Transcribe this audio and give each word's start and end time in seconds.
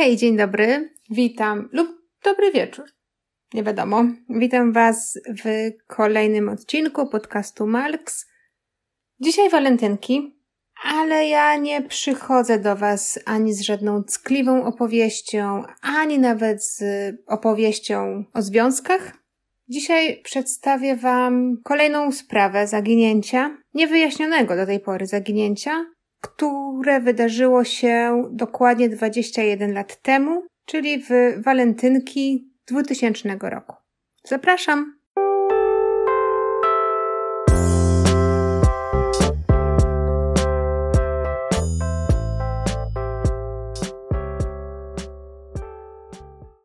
Hej, 0.00 0.16
dzień 0.16 0.36
dobry, 0.36 0.94
witam 1.10 1.68
lub 1.72 1.88
dobry 2.24 2.52
wieczór. 2.52 2.84
Nie 3.54 3.62
wiadomo. 3.62 4.04
Witam 4.28 4.72
Was 4.72 5.18
w 5.44 5.70
kolejnym 5.86 6.48
odcinku 6.48 7.06
podcastu 7.06 7.66
Malks. 7.66 8.26
Dzisiaj 9.20 9.50
walentynki, 9.50 10.40
ale 10.84 11.28
ja 11.28 11.56
nie 11.56 11.82
przychodzę 11.82 12.58
do 12.58 12.76
Was 12.76 13.18
ani 13.24 13.54
z 13.54 13.60
żadną 13.60 14.04
ckliwą 14.04 14.64
opowieścią, 14.64 15.62
ani 15.82 16.18
nawet 16.18 16.64
z 16.64 16.82
opowieścią 17.26 18.24
o 18.34 18.42
związkach. 18.42 19.12
Dzisiaj 19.68 20.22
przedstawię 20.22 20.96
Wam 20.96 21.56
kolejną 21.64 22.12
sprawę 22.12 22.66
zaginięcia, 22.66 23.56
niewyjaśnionego 23.74 24.56
do 24.56 24.66
tej 24.66 24.80
pory 24.80 25.06
zaginięcia, 25.06 25.84
które 26.20 27.00
wydarzyło 27.00 27.64
się 27.64 28.24
dokładnie 28.30 28.88
21 28.88 29.72
lat 29.72 30.02
temu, 30.02 30.42
czyli 30.64 31.02
w 31.02 31.08
walentynki 31.44 32.50
2000 32.66 33.38
roku. 33.42 33.76
Zapraszam! 34.24 35.00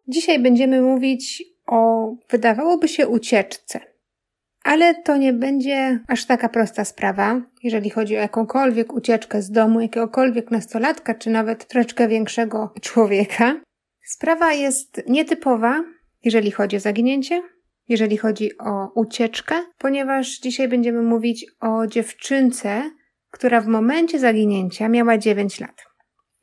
Dzisiaj 0.07 0.39
będziemy 0.39 0.81
mówić 0.81 1.43
o, 1.67 2.11
wydawałoby 2.29 2.87
się, 2.87 3.07
ucieczce. 3.07 3.94
Ale 4.65 4.95
to 4.95 5.17
nie 5.17 5.33
będzie 5.33 5.99
aż 6.07 6.25
taka 6.25 6.49
prosta 6.49 6.85
sprawa, 6.85 7.41
jeżeli 7.63 7.89
chodzi 7.89 8.17
o 8.17 8.19
jakąkolwiek 8.19 8.93
ucieczkę 8.93 9.41
z 9.41 9.51
domu 9.51 9.81
jakiegokolwiek 9.81 10.51
nastolatka, 10.51 11.13
czy 11.15 11.29
nawet 11.29 11.67
troszeczkę 11.67 12.07
większego 12.07 12.73
człowieka. 12.81 13.55
Sprawa 14.03 14.53
jest 14.53 15.03
nietypowa, 15.07 15.83
jeżeli 16.23 16.51
chodzi 16.51 16.77
o 16.77 16.79
zaginięcie, 16.79 17.41
jeżeli 17.87 18.17
chodzi 18.17 18.57
o 18.57 18.91
ucieczkę, 18.95 19.55
ponieważ 19.77 20.39
dzisiaj 20.39 20.67
będziemy 20.67 21.01
mówić 21.01 21.45
o 21.59 21.87
dziewczynce, 21.87 22.91
która 23.31 23.61
w 23.61 23.67
momencie 23.67 24.19
zaginięcia 24.19 24.89
miała 24.89 25.17
9 25.17 25.59
lat. 25.59 25.83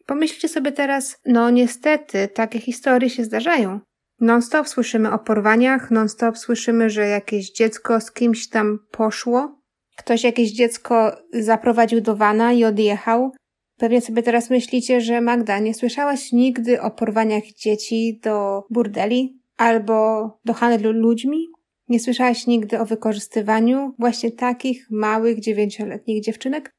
Pomyślcie 0.07 0.49
sobie 0.49 0.73
teraz, 0.73 1.21
no 1.27 1.51
niestety 1.51 2.29
takie 2.29 2.59
historie 2.61 3.11
się 3.11 3.25
zdarzają. 3.25 3.81
Non-stop 4.23 4.69
słyszymy 4.69 5.13
o 5.13 5.19
porwaniach, 5.19 5.91
non-stop 5.91 6.39
słyszymy, 6.39 6.91
że 6.91 7.07
jakieś 7.07 7.53
dziecko 7.53 8.01
z 8.01 8.13
kimś 8.13 8.49
tam 8.49 8.79
poszło. 8.91 9.61
Ktoś 9.97 10.25
jakieś 10.25 10.53
dziecko 10.53 11.17
zaprowadził 11.33 12.01
do 12.01 12.17
wana 12.17 12.53
i 12.53 12.65
odjechał. 12.65 13.33
Pewnie 13.79 14.01
sobie 14.01 14.23
teraz 14.23 14.51
myślicie, 14.51 15.01
że 15.01 15.21
Magda, 15.21 15.59
nie 15.59 15.75
słyszałaś 15.75 16.33
nigdy 16.33 16.81
o 16.81 16.91
porwaniach 16.91 17.45
dzieci 17.45 18.21
do 18.23 18.65
burdeli 18.71 19.41
albo 19.57 20.29
do 20.45 20.53
handlu 20.53 20.93
ludźmi? 20.93 21.49
Nie 21.89 22.01
słyszałaś 22.01 22.47
nigdy 22.47 22.81
o 22.81 22.87
wykorzystywaniu 22.87 23.95
właśnie 23.99 24.33
takich 24.33 24.87
małych 24.91 25.41
dziewięcioletnich 25.41 26.25
dziewczynek? 26.25 26.71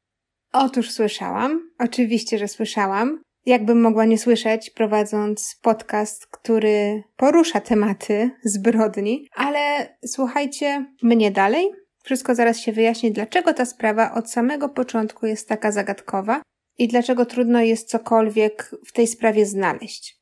Otóż 0.52 0.90
słyszałam. 0.90 1.70
Oczywiście, 1.78 2.38
że 2.38 2.48
słyszałam 2.48 3.22
jakbym 3.46 3.80
mogła 3.80 4.04
nie 4.04 4.18
słyszeć, 4.18 4.70
prowadząc 4.70 5.58
podcast, 5.62 6.26
który 6.26 7.02
porusza 7.16 7.60
tematy 7.60 8.30
zbrodni, 8.44 9.28
ale 9.36 9.88
słuchajcie 10.06 10.86
mnie 11.02 11.30
dalej. 11.30 11.70
Wszystko 12.02 12.34
zaraz 12.34 12.58
się 12.58 12.72
wyjaśni, 12.72 13.12
dlaczego 13.12 13.54
ta 13.54 13.64
sprawa 13.64 14.14
od 14.14 14.30
samego 14.30 14.68
początku 14.68 15.26
jest 15.26 15.48
taka 15.48 15.72
zagadkowa 15.72 16.42
i 16.78 16.88
dlaczego 16.88 17.26
trudno 17.26 17.60
jest 17.60 17.88
cokolwiek 17.88 18.70
w 18.86 18.92
tej 18.92 19.06
sprawie 19.06 19.46
znaleźć. 19.46 20.18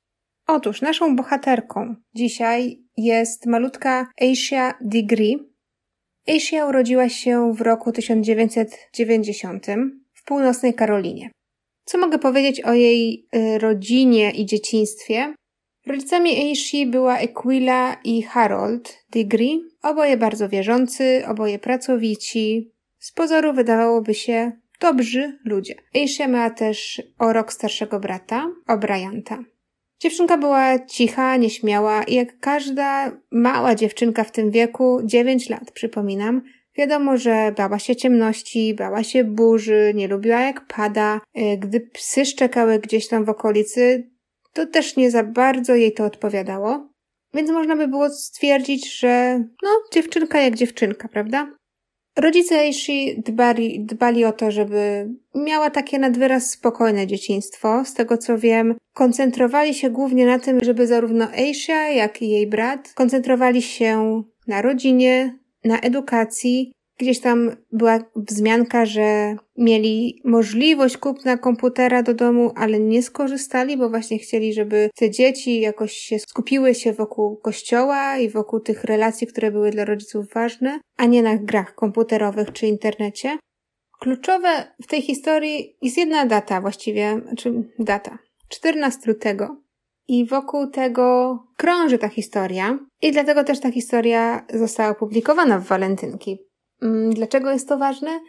Otóż 0.46 0.82
naszą 0.82 1.16
bohaterką 1.16 1.94
dzisiaj 2.14 2.82
jest 2.96 3.46
malutka 3.46 4.06
Asia 4.32 4.74
Degree. 4.80 5.38
Asia 6.28 6.66
urodziła 6.66 7.08
się 7.08 7.52
w 7.54 7.60
roku 7.60 7.92
1990 7.92 9.66
w 10.12 10.24
północnej 10.24 10.74
Karolinie. 10.74 11.30
Co 11.84 11.98
mogę 11.98 12.18
powiedzieć 12.18 12.60
o 12.60 12.72
jej 12.72 13.28
y, 13.36 13.58
rodzinie 13.58 14.30
i 14.30 14.46
dzieciństwie? 14.46 15.34
Rodzicami 15.86 16.30
Aishi 16.30 16.86
była 16.86 17.18
Aquila 17.18 17.96
i 18.04 18.22
Harold 18.22 19.04
Degree, 19.10 19.60
oboje 19.82 20.16
bardzo 20.16 20.48
wierzący, 20.48 21.22
oboje 21.26 21.58
pracowici. 21.58 22.72
Z 22.98 23.12
pozoru 23.12 23.52
wydawałoby 23.52 24.14
się 24.14 24.52
dobrzy 24.80 25.38
ludzie. 25.44 25.74
Aisha 25.94 26.28
miała 26.28 26.50
też 26.50 27.02
o 27.18 27.32
rok 27.32 27.52
starszego 27.52 28.00
brata, 28.00 28.46
O'Brianta. 28.68 29.44
Dziewczynka 30.00 30.38
była 30.38 30.78
cicha, 30.78 31.36
nieśmiała 31.36 32.02
i 32.02 32.14
jak 32.14 32.38
każda 32.38 33.12
mała 33.30 33.74
dziewczynka 33.74 34.24
w 34.24 34.32
tym 34.32 34.50
wieku, 34.50 35.00
9 35.04 35.50
lat 35.50 35.70
przypominam, 35.70 36.42
Wiadomo, 36.76 37.16
że 37.16 37.52
bała 37.56 37.78
się 37.78 37.96
ciemności, 37.96 38.74
bała 38.74 39.02
się 39.02 39.24
burzy, 39.24 39.92
nie 39.94 40.08
lubiła 40.08 40.40
jak 40.40 40.66
pada. 40.66 41.20
E, 41.34 41.58
gdy 41.58 41.80
psy 41.80 42.26
szczekały 42.26 42.78
gdzieś 42.78 43.08
tam 43.08 43.24
w 43.24 43.28
okolicy, 43.28 44.10
to 44.52 44.66
też 44.66 44.96
nie 44.96 45.10
za 45.10 45.24
bardzo 45.24 45.74
jej 45.74 45.92
to 45.92 46.04
odpowiadało. 46.04 46.88
Więc 47.34 47.50
można 47.50 47.76
by 47.76 47.88
było 47.88 48.10
stwierdzić, 48.10 48.98
że 48.98 49.44
no, 49.62 49.68
dziewczynka 49.92 50.40
jak 50.40 50.54
dziewczynka, 50.54 51.08
prawda? 51.08 51.54
Rodzice 52.16 52.58
Aishi 52.58 53.22
dbali, 53.26 53.80
dbali 53.80 54.24
o 54.24 54.32
to, 54.32 54.50
żeby 54.50 55.10
miała 55.34 55.70
takie 55.70 55.98
nadwyraz 55.98 56.50
spokojne 56.50 57.06
dzieciństwo. 57.06 57.84
Z 57.84 57.94
tego 57.94 58.18
co 58.18 58.38
wiem, 58.38 58.74
koncentrowali 58.94 59.74
się 59.74 59.90
głównie 59.90 60.26
na 60.26 60.38
tym, 60.38 60.58
żeby 60.64 60.86
zarówno 60.86 61.28
Aisha, 61.28 61.88
jak 61.88 62.22
i 62.22 62.30
jej 62.30 62.46
brat 62.46 62.92
koncentrowali 62.94 63.62
się 63.62 64.22
na 64.46 64.62
rodzinie, 64.62 65.38
na 65.64 65.80
edukacji 65.80 66.72
gdzieś 66.98 67.20
tam 67.20 67.56
była 67.72 67.98
wzmianka, 68.16 68.86
że 68.86 69.36
mieli 69.56 70.20
możliwość 70.24 70.96
kupna 70.96 71.36
komputera 71.36 72.02
do 72.02 72.14
domu, 72.14 72.52
ale 72.56 72.80
nie 72.80 73.02
skorzystali, 73.02 73.76
bo 73.76 73.90
właśnie 73.90 74.18
chcieli, 74.18 74.54
żeby 74.54 74.90
te 74.96 75.10
dzieci 75.10 75.60
jakoś 75.60 75.92
się 75.92 76.18
skupiły 76.18 76.74
się 76.74 76.92
wokół 76.92 77.36
kościoła 77.36 78.18
i 78.18 78.28
wokół 78.28 78.60
tych 78.60 78.84
relacji, 78.84 79.26
które 79.26 79.50
były 79.50 79.70
dla 79.70 79.84
rodziców 79.84 80.32
ważne, 80.34 80.80
a 80.96 81.06
nie 81.06 81.22
na 81.22 81.36
grach 81.36 81.74
komputerowych 81.74 82.52
czy 82.52 82.66
internecie. 82.66 83.38
Kluczowe 84.00 84.74
w 84.82 84.86
tej 84.86 85.02
historii 85.02 85.76
jest 85.82 85.96
jedna 85.96 86.26
data 86.26 86.60
właściwie, 86.60 87.20
znaczy 87.26 87.52
data. 87.78 88.18
14 88.48 89.00
lutego 89.06 89.56
i 90.08 90.26
wokół 90.26 90.66
tego 90.66 91.38
krąży 91.56 91.98
ta 91.98 92.08
historia. 92.08 92.78
I 93.02 93.12
dlatego 93.12 93.44
też 93.44 93.60
ta 93.60 93.70
historia 93.70 94.46
została 94.54 94.90
opublikowana 94.90 95.58
w 95.58 95.66
Walentynki. 95.66 96.38
Mm, 96.82 97.14
dlaczego 97.14 97.50
jest 97.50 97.68
to 97.68 97.78
ważne? 97.78 98.20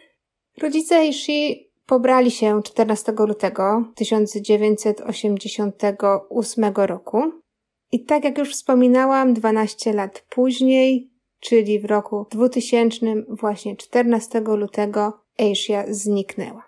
Rodzice 0.62 1.06
Ishi 1.06 1.70
pobrali 1.86 2.30
się 2.30 2.62
14 2.62 3.12
lutego 3.18 3.84
1988 3.94 6.64
roku. 6.76 7.22
I 7.92 8.04
tak 8.04 8.24
jak 8.24 8.38
już 8.38 8.52
wspominałam, 8.52 9.34
12 9.34 9.92
lat 9.92 10.24
później, 10.28 11.10
czyli 11.40 11.80
w 11.80 11.84
roku 11.84 12.26
2000, 12.30 13.06
właśnie 13.28 13.76
14 13.76 14.40
lutego, 14.40 15.20
Asia 15.38 15.84
zniknęła. 15.88 16.66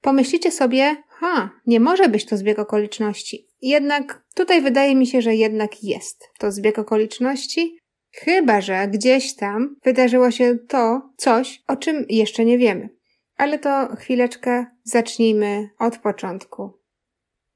Pomyślicie 0.00 0.50
sobie, 0.50 0.96
ha, 1.08 1.50
nie 1.66 1.80
może 1.80 2.08
być 2.08 2.24
to 2.24 2.36
zbieg 2.36 2.58
okoliczności. 2.58 3.48
Jednak 3.66 4.24
tutaj 4.34 4.62
wydaje 4.62 4.96
mi 4.96 5.06
się, 5.06 5.22
że 5.22 5.34
jednak 5.34 5.84
jest 5.84 6.28
to 6.38 6.52
zbieg 6.52 6.78
okoliczności, 6.78 7.78
chyba 8.12 8.60
że 8.60 8.88
gdzieś 8.88 9.36
tam 9.36 9.76
wydarzyło 9.84 10.30
się 10.30 10.58
to 10.68 11.10
coś, 11.16 11.62
o 11.66 11.76
czym 11.76 12.06
jeszcze 12.08 12.44
nie 12.44 12.58
wiemy. 12.58 12.88
Ale 13.36 13.58
to 13.58 13.96
chwileczkę 13.96 14.66
zacznijmy 14.82 15.68
od 15.78 15.98
początku. 15.98 16.70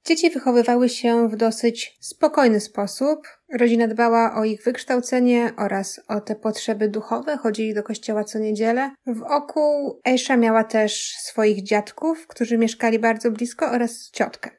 Dzieci 0.07 0.31
wychowywały 0.31 0.89
się 0.89 1.29
w 1.29 1.37
dosyć 1.37 1.97
spokojny 2.01 2.61
sposób. 2.61 3.19
Rodzina 3.59 3.89
dbała 3.89 4.35
o 4.37 4.45
ich 4.45 4.65
wykształcenie 4.65 5.53
oraz 5.59 6.01
o 6.09 6.21
te 6.21 6.37
potrzeby 6.37 6.89
duchowe, 6.89 7.37
chodzili 7.37 7.75
do 7.75 7.83
kościoła 7.83 8.25
co 8.25 8.39
niedzielę. 8.39 8.91
W 9.07 9.23
oku 9.23 10.01
Aisha 10.05 10.37
miała 10.37 10.65
też 10.65 11.17
swoich 11.19 11.63
dziadków, 11.63 12.27
którzy 12.27 12.59
mieszkali 12.59 12.99
bardzo 12.99 13.31
blisko 13.31 13.71
oraz 13.71 14.11
ciotkę. 14.11 14.59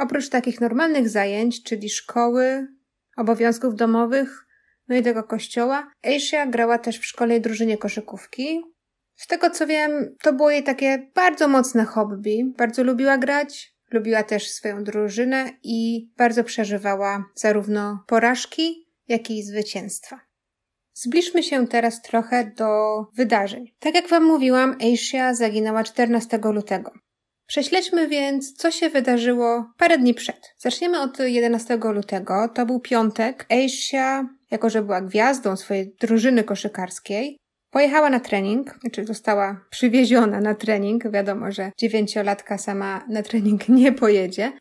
Oprócz 0.00 0.28
takich 0.28 0.60
normalnych 0.60 1.08
zajęć, 1.08 1.62
czyli 1.62 1.90
szkoły, 1.90 2.66
obowiązków 3.16 3.74
domowych, 3.74 4.46
no 4.88 4.96
i 4.96 5.02
tego 5.02 5.24
kościoła, 5.24 5.90
Aisha 6.04 6.46
grała 6.46 6.78
też 6.78 6.98
w 6.98 7.06
szkole 7.06 7.36
i 7.36 7.40
drużynie 7.40 7.78
koszykówki. 7.78 8.62
Z 9.14 9.26
tego 9.26 9.50
co 9.50 9.66
wiem, 9.66 10.16
to 10.22 10.32
było 10.32 10.50
jej 10.50 10.62
takie 10.62 11.10
bardzo 11.14 11.48
mocne 11.48 11.84
hobby. 11.84 12.52
Bardzo 12.56 12.84
lubiła 12.84 13.18
grać, 13.18 13.74
lubiła 13.90 14.22
też 14.22 14.50
swoją 14.50 14.84
drużynę 14.84 15.50
i 15.62 16.10
bardzo 16.16 16.44
przeżywała 16.44 17.24
zarówno 17.34 18.04
porażki, 18.06 18.86
jak 19.08 19.30
i 19.30 19.42
zwycięstwa. 19.42 20.20
Zbliżmy 20.94 21.42
się 21.42 21.66
teraz 21.66 22.02
trochę 22.02 22.52
do 22.56 23.00
wydarzeń. 23.14 23.74
Tak 23.78 23.94
jak 23.94 24.08
Wam 24.08 24.24
mówiłam, 24.24 24.76
Aisha 24.82 25.34
zaginęła 25.34 25.84
14 25.84 26.38
lutego. 26.44 26.92
Prześledźmy 27.50 28.08
więc, 28.08 28.52
co 28.52 28.70
się 28.70 28.90
wydarzyło 28.90 29.70
parę 29.78 29.98
dni 29.98 30.14
przed. 30.14 30.54
Zaczniemy 30.58 31.00
od 31.00 31.18
11 31.18 31.78
lutego. 31.82 32.48
To 32.54 32.66
był 32.66 32.80
piątek. 32.80 33.46
Asia, 33.50 34.28
jako 34.50 34.70
że 34.70 34.82
była 34.82 35.00
gwiazdą 35.00 35.56
swojej 35.56 35.94
drużyny 36.00 36.44
koszykarskiej, 36.44 37.36
pojechała 37.70 38.10
na 38.10 38.20
trening, 38.20 38.78
znaczy 38.80 39.04
została 39.04 39.64
przywieziona 39.70 40.40
na 40.40 40.54
trening. 40.54 41.10
Wiadomo, 41.10 41.52
że 41.52 41.72
dziewięciolatka 41.78 42.58
sama 42.58 43.04
na 43.08 43.22
trening 43.22 43.68
nie 43.78 43.92
pojedzie. 43.92 44.52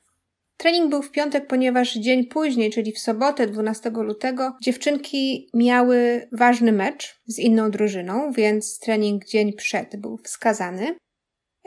Trening 0.58 0.90
był 0.90 1.02
w 1.02 1.12
piątek, 1.12 1.48
ponieważ 1.48 1.94
dzień 1.94 2.26
później, 2.26 2.72
czyli 2.72 2.92
w 2.92 3.00
sobotę 3.00 3.48
12 3.48 3.90
lutego, 3.90 4.58
dziewczynki 4.64 5.50
miały 5.54 6.28
ważny 6.32 6.72
mecz 6.72 7.22
z 7.28 7.40
inną 7.40 7.72
drużyną, 7.72 8.32
więc 8.32 8.80
trening 8.80 9.26
dzień 9.26 9.54
przed 9.54 9.96
był 9.96 10.18
wskazany. 10.18 10.96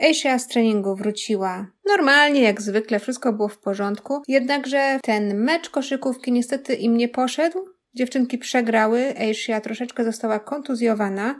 Asia 0.09 0.39
z 0.39 0.47
treningu 0.47 0.95
wróciła 0.95 1.67
normalnie, 1.85 2.41
jak 2.41 2.61
zwykle, 2.61 2.99
wszystko 2.99 3.33
było 3.33 3.47
w 3.47 3.57
porządku, 3.57 4.21
jednakże 4.27 4.99
ten 5.03 5.37
mecz 5.37 5.69
koszykówki 5.69 6.31
niestety 6.31 6.75
im 6.75 6.97
nie 6.97 7.09
poszedł. 7.09 7.59
Dziewczynki 7.95 8.37
przegrały, 8.37 9.13
Asia 9.31 9.61
troszeczkę 9.61 10.03
została 10.03 10.39
kontuzjowana. 10.39 11.35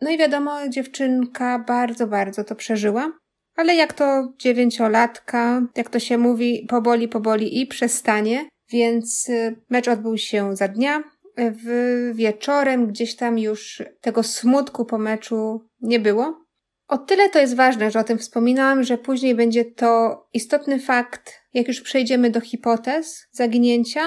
No 0.00 0.10
i 0.10 0.18
wiadomo, 0.18 0.68
dziewczynka 0.68 1.58
bardzo, 1.58 2.06
bardzo 2.06 2.44
to 2.44 2.54
przeżyła. 2.54 3.12
Ale 3.56 3.74
jak 3.74 3.92
to 3.92 4.32
dziewięciolatka, 4.38 5.62
jak 5.76 5.90
to 5.90 5.98
się 5.98 6.18
mówi, 6.18 6.66
poboli, 6.68 7.08
poboli 7.08 7.60
i 7.60 7.66
przestanie, 7.66 8.48
więc 8.70 9.28
y, 9.28 9.56
mecz 9.70 9.88
odbył 9.88 10.18
się 10.18 10.56
za 10.56 10.68
dnia. 10.68 11.02
W 11.36 12.10
wieczorem 12.14 12.86
gdzieś 12.86 13.16
tam 13.16 13.38
już 13.38 13.82
tego 14.00 14.22
smutku 14.22 14.84
po 14.84 14.98
meczu 14.98 15.68
nie 15.80 16.00
było. 16.00 16.47
O 16.88 16.98
tyle 16.98 17.28
to 17.30 17.38
jest 17.38 17.56
ważne, 17.56 17.90
że 17.90 18.00
o 18.00 18.04
tym 18.04 18.18
wspominałam, 18.18 18.82
że 18.82 18.98
później 18.98 19.34
będzie 19.34 19.64
to 19.64 20.22
istotny 20.32 20.80
fakt, 20.80 21.34
jak 21.54 21.68
już 21.68 21.80
przejdziemy 21.80 22.30
do 22.30 22.40
hipotez 22.40 23.26
zaginięcia, 23.30 24.00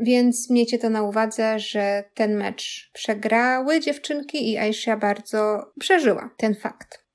więc 0.00 0.50
miejcie 0.50 0.78
to 0.78 0.90
na 0.90 1.02
uwadze, 1.02 1.58
że 1.58 2.04
ten 2.14 2.36
mecz 2.36 2.90
przegrały 2.92 3.80
dziewczynki 3.80 4.50
i 4.50 4.58
Aisha 4.58 4.96
bardzo 4.96 5.72
przeżyła 5.80 6.30
ten 6.36 6.54
fakt. 6.54 7.06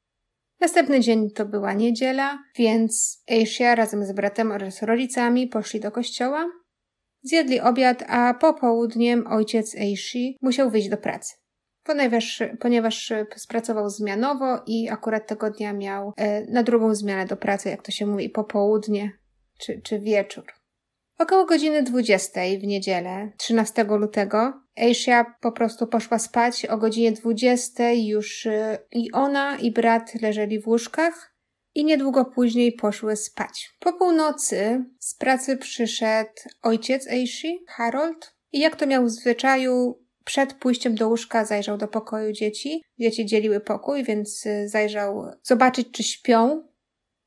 Następny 0.59 1.00
dzień 1.00 1.31
to 1.31 1.45
była 1.45 1.74
niedziela, 1.74 2.44
więc 2.56 3.24
Aisha 3.31 3.75
razem 3.75 4.06
z 4.06 4.12
bratem 4.12 4.51
oraz 4.51 4.81
rodzicami 4.81 5.47
poszli 5.47 5.80
do 5.80 5.92
kościoła. 5.92 6.45
Zjedli 7.24 7.59
obiad, 7.59 8.04
a 8.07 8.33
popołudniem 8.33 9.27
ojciec 9.27 9.75
Aishi 9.75 10.38
musiał 10.42 10.69
wyjść 10.69 10.89
do 10.89 10.97
pracy. 10.97 11.40
Ponieważ, 11.83 12.44
ponieważ 12.60 13.13
spracował 13.36 13.89
zmianowo 13.89 14.63
i 14.68 14.89
akurat 14.89 15.28
tego 15.28 15.50
dnia 15.50 15.74
miał 15.74 16.13
e, 16.18 16.45
na 16.45 16.63
drugą 16.63 16.95
zmianę 16.95 17.25
do 17.25 17.38
pracy, 17.38 17.69
jak 17.69 17.81
to 17.81 17.92
się 17.92 18.06
mówi, 18.06 18.30
popołudnie 18.30 19.12
czy, 19.60 19.81
czy 19.81 20.00
wieczór. 20.00 20.45
Około 21.18 21.45
godziny 21.45 21.83
20 21.83 22.42
w 22.60 22.63
niedzielę, 22.63 23.31
13 23.38 23.83
lutego, 23.83 24.54
Aisha 24.78 25.36
po 25.42 25.51
prostu 25.51 25.88
poszła 25.88 26.19
spać. 26.19 26.66
O 26.66 26.78
godzinie 26.78 27.12
20 27.12 27.92
już 27.92 28.45
y, 28.45 28.78
i 28.92 29.12
ona, 29.12 29.57
i 29.57 29.72
brat 29.72 30.22
leżeli 30.22 30.60
w 30.60 30.68
łóżkach 30.68 31.36
i 31.75 31.86
niedługo 31.86 32.25
później 32.25 32.72
poszły 32.72 33.16
spać. 33.16 33.69
Po 33.80 33.94
północy 33.94 34.86
z 35.00 35.16
pracy 35.16 35.57
przyszedł 35.57 36.31
ojciec 36.62 37.07
Aishi, 37.07 37.66
Harold, 37.68 38.36
i 38.51 38.60
jak 38.60 38.75
to 38.75 38.88
miał 38.88 39.06
w 39.06 39.10
zwyczaju, 39.10 40.00
przed 40.23 40.53
pójściem 40.53 40.95
do 40.95 41.07
łóżka 41.09 41.45
zajrzał 41.45 41.77
do 41.77 41.88
pokoju 41.88 42.31
dzieci. 42.31 42.83
Dzieci 43.00 43.25
dzieliły 43.25 43.59
pokój, 43.59 44.03
więc 44.03 44.45
y, 44.45 44.69
zajrzał 44.69 45.25
zobaczyć, 45.44 45.88
czy 45.91 46.03
śpią. 46.03 46.63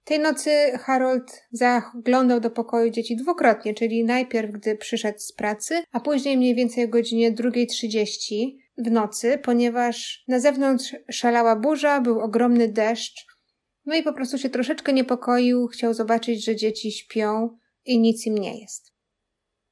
Tej 0.05 0.19
nocy 0.19 0.51
Harold 0.79 1.43
zaglądał 1.53 2.41
do 2.41 2.51
pokoju 2.51 2.91
dzieci 2.91 3.17
dwukrotnie, 3.17 3.75
czyli 3.75 4.05
najpierw, 4.05 4.53
gdy 4.53 4.77
przyszedł 4.77 5.19
z 5.19 5.33
pracy, 5.33 5.83
a 5.93 6.01
później 6.01 6.37
mniej 6.37 6.55
więcej 6.55 6.85
o 6.85 6.89
godzinie 6.89 7.33
2.30 7.33 8.57
w 8.79 8.91
nocy, 8.91 9.39
ponieważ 9.39 10.25
na 10.29 10.41
zewnątrz 10.41 10.97
szalała 11.11 11.57
burza, 11.57 12.01
był 12.01 12.21
ogromny 12.21 12.69
deszcz, 12.69 13.27
no 13.87 13.95
i 13.95 14.03
po 14.03 14.13
prostu 14.13 14.39
się 14.39 14.51
troszeczkę 14.51 14.93
niepokoił, 14.93 15.67
chciał 15.67 15.95
zobaczyć, 15.95 16.45
że 16.45 16.57
dzieci 16.57 16.93
śpią 16.93 17.59
i 17.85 17.99
nic 17.99 18.27
im 18.27 18.39
nie 18.39 18.61
jest. 18.61 18.93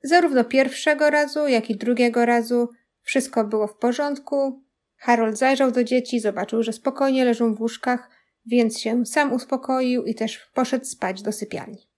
Zarówno 0.02 0.44
pierwszego 0.44 1.10
razu, 1.10 1.48
jak 1.48 1.70
i 1.70 1.76
drugiego 1.76 2.26
razu 2.26 2.68
wszystko 3.02 3.44
było 3.44 3.66
w 3.66 3.76
porządku. 3.76 4.62
Harold 4.96 5.38
zajrzał 5.38 5.70
do 5.70 5.84
dzieci, 5.84 6.20
zobaczył, 6.20 6.62
że 6.62 6.72
spokojnie 6.72 7.24
leżą 7.24 7.54
w 7.54 7.60
łóżkach, 7.60 8.10
więc 8.46 8.78
się 8.78 9.06
sam 9.06 9.32
uspokoił 9.32 10.04
i 10.04 10.14
też 10.14 10.50
poszedł 10.54 10.84
spać 10.84 11.22
do 11.22 11.32
sypialni. 11.32 11.92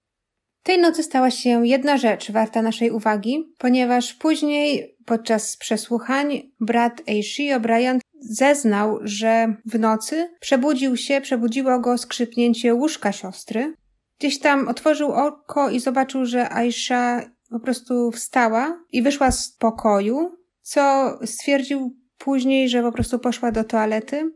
Tej 0.63 0.79
nocy 0.79 1.03
stała 1.03 1.31
się 1.31 1.67
jedna 1.67 1.97
rzecz 1.97 2.31
warta 2.31 2.61
naszej 2.61 2.91
uwagi, 2.91 3.53
ponieważ 3.57 4.13
później 4.13 4.97
podczas 5.05 5.57
przesłuchań 5.57 6.51
brat 6.59 7.01
Aishi 7.07 7.49
O'Brien 7.53 7.99
zeznał, 8.19 8.99
że 9.01 9.55
w 9.65 9.79
nocy 9.79 10.29
przebudził 10.39 10.97
się, 10.97 11.21
przebudziło 11.21 11.79
go 11.79 11.97
skrzypnięcie 11.97 12.73
łóżka 12.73 13.11
siostry. 13.11 13.73
Gdzieś 14.19 14.39
tam 14.39 14.67
otworzył 14.67 15.11
oko 15.11 15.69
i 15.69 15.79
zobaczył, 15.79 16.25
że 16.25 16.53
Aisha 16.53 17.21
po 17.49 17.59
prostu 17.59 18.11
wstała 18.11 18.83
i 18.91 19.01
wyszła 19.01 19.31
z 19.31 19.51
pokoju, 19.51 20.37
co 20.65 21.17
stwierdził 21.25 21.97
później, 22.17 22.69
że 22.69 22.81
po 22.81 22.91
prostu 22.91 23.19
poszła 23.19 23.51
do 23.51 23.63
toalety 23.63 24.31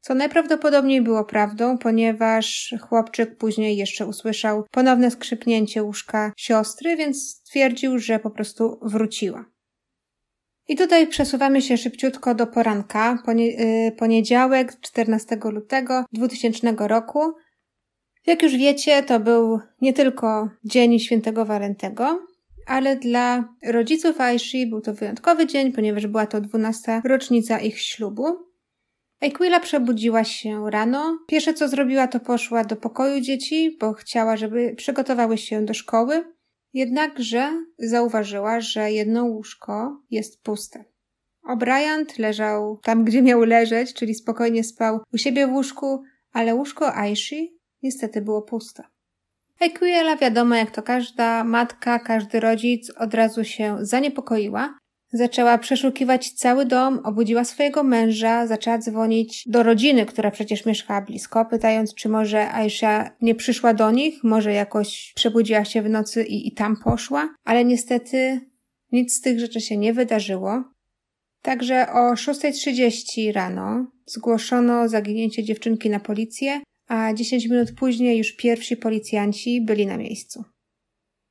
co 0.00 0.14
najprawdopodobniej 0.14 1.02
było 1.02 1.24
prawdą, 1.24 1.78
ponieważ 1.78 2.74
chłopczyk 2.80 3.36
później 3.36 3.76
jeszcze 3.76 4.06
usłyszał 4.06 4.64
ponowne 4.70 5.10
skrzypnięcie 5.10 5.82
łóżka 5.82 6.32
siostry, 6.36 6.96
więc 6.96 7.30
stwierdził, 7.30 7.98
że 7.98 8.18
po 8.18 8.30
prostu 8.30 8.78
wróciła. 8.82 9.44
I 10.68 10.76
tutaj 10.76 11.06
przesuwamy 11.06 11.62
się 11.62 11.76
szybciutko 11.76 12.34
do 12.34 12.46
poranka, 12.46 13.18
y, 13.28 13.92
poniedziałek 13.98 14.80
14 14.80 15.38
lutego 15.44 16.04
2000 16.12 16.88
roku. 16.88 17.20
Jak 18.26 18.42
już 18.42 18.56
wiecie, 18.56 19.02
to 19.02 19.20
był 19.20 19.60
nie 19.80 19.92
tylko 19.92 20.48
dzień 20.64 20.98
świętego 20.98 21.44
Walentego, 21.44 22.26
ale 22.68 22.96
dla 22.96 23.54
rodziców 23.64 24.20
Aishi 24.20 24.66
był 24.66 24.80
to 24.80 24.94
wyjątkowy 24.94 25.46
dzień, 25.46 25.72
ponieważ 25.72 26.06
była 26.06 26.26
to 26.26 26.40
12. 26.40 27.02
rocznica 27.04 27.60
ich 27.60 27.80
ślubu. 27.80 28.26
Aquila 29.20 29.60
przebudziła 29.60 30.24
się 30.24 30.70
rano. 30.70 31.18
Pierwsze 31.26 31.54
co 31.54 31.68
zrobiła, 31.68 32.08
to 32.08 32.20
poszła 32.20 32.64
do 32.64 32.76
pokoju 32.76 33.20
dzieci, 33.20 33.76
bo 33.80 33.92
chciała, 33.92 34.36
żeby 34.36 34.74
przygotowały 34.76 35.38
się 35.38 35.64
do 35.64 35.74
szkoły. 35.74 36.24
Jednakże 36.72 37.62
zauważyła, 37.78 38.60
że 38.60 38.92
jedno 38.92 39.24
łóżko 39.24 40.02
jest 40.10 40.42
puste. 40.42 40.84
O'Brien 41.50 42.04
leżał 42.18 42.78
tam, 42.82 43.04
gdzie 43.04 43.22
miał 43.22 43.40
leżeć, 43.40 43.94
czyli 43.94 44.14
spokojnie 44.14 44.64
spał 44.64 45.00
u 45.12 45.18
siebie 45.18 45.46
w 45.46 45.52
łóżku, 45.52 46.02
ale 46.32 46.54
łóżko 46.54 46.94
Aishi 46.94 47.58
niestety 47.82 48.22
było 48.22 48.42
puste. 48.42 48.82
Equiela, 49.60 50.16
wiadomo 50.16 50.54
jak 50.54 50.70
to 50.70 50.82
każda 50.82 51.44
matka, 51.44 51.98
każdy 51.98 52.40
rodzic, 52.40 52.90
od 52.90 53.14
razu 53.14 53.44
się 53.44 53.76
zaniepokoiła. 53.80 54.78
Zaczęła 55.12 55.58
przeszukiwać 55.58 56.32
cały 56.32 56.66
dom, 56.66 57.00
obudziła 57.04 57.44
swojego 57.44 57.82
męża, 57.82 58.46
zaczęła 58.46 58.78
dzwonić 58.78 59.44
do 59.46 59.62
rodziny, 59.62 60.06
która 60.06 60.30
przecież 60.30 60.66
mieszkała 60.66 61.00
blisko, 61.00 61.44
pytając, 61.44 61.94
czy 61.94 62.08
może 62.08 62.52
Aisha 62.52 63.10
nie 63.20 63.34
przyszła 63.34 63.74
do 63.74 63.90
nich, 63.90 64.24
może 64.24 64.52
jakoś 64.52 65.12
przebudziła 65.16 65.64
się 65.64 65.82
w 65.82 65.90
nocy 65.90 66.24
i, 66.24 66.48
i 66.48 66.52
tam 66.52 66.76
poszła, 66.84 67.34
ale 67.44 67.64
niestety 67.64 68.40
nic 68.92 69.14
z 69.14 69.20
tych 69.20 69.40
rzeczy 69.40 69.60
się 69.60 69.76
nie 69.76 69.92
wydarzyło. 69.92 70.64
Także 71.42 71.86
o 71.92 72.12
6.30 72.14 73.32
rano 73.32 73.86
zgłoszono 74.06 74.88
zaginięcie 74.88 75.44
dziewczynki 75.44 75.90
na 75.90 76.00
policję, 76.00 76.60
a 76.88 77.14
10 77.14 77.48
minut 77.48 77.72
później 77.72 78.18
już 78.18 78.32
pierwsi 78.32 78.76
policjanci 78.76 79.60
byli 79.60 79.86
na 79.86 79.96
miejscu. 79.96 80.44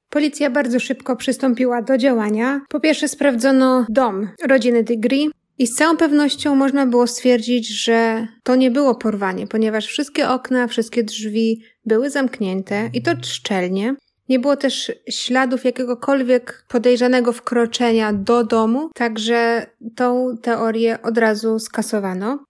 Policja 0.10 0.50
bardzo 0.50 0.80
szybko 0.80 1.16
przystąpiła 1.16 1.82
do 1.82 1.98
działania. 1.98 2.62
Po 2.70 2.80
pierwsze 2.80 3.08
sprawdzono 3.08 3.86
dom 3.90 4.30
rodziny 4.48 4.84
Degree 4.84 5.30
i 5.58 5.68
z 5.68 5.76
całą 5.76 5.98
pewnością 5.98 6.56
można 6.56 6.86
było 6.86 7.08
stwierdzić, 7.08 7.68
że 7.68 8.28
to 8.44 8.56
nie 8.56 8.72
było 8.72 8.96
porwanie, 8.96 9.48
ponieważ 9.48 9.86
wszystkie 9.86 10.30
okna, 10.30 10.68
wszystkie 10.68 11.04
drzwi 11.04 11.62
były 11.86 12.10
zamknięte 12.10 12.90
i 12.94 13.02
to 13.02 13.12
szczelnie. 13.24 13.96
Nie 14.30 14.40
było 14.40 14.56
też 14.56 14.92
śladów 15.10 15.66
jakiegokolwiek 15.66 16.66
podejrzanego 16.68 17.34
wkroczenia 17.34 18.14
do 18.14 18.44
domu, 18.44 18.90
także 18.96 19.66
tą 19.96 20.36
teorię 20.42 21.02
od 21.02 21.18
razu 21.18 21.60
skasowano. 21.60 22.47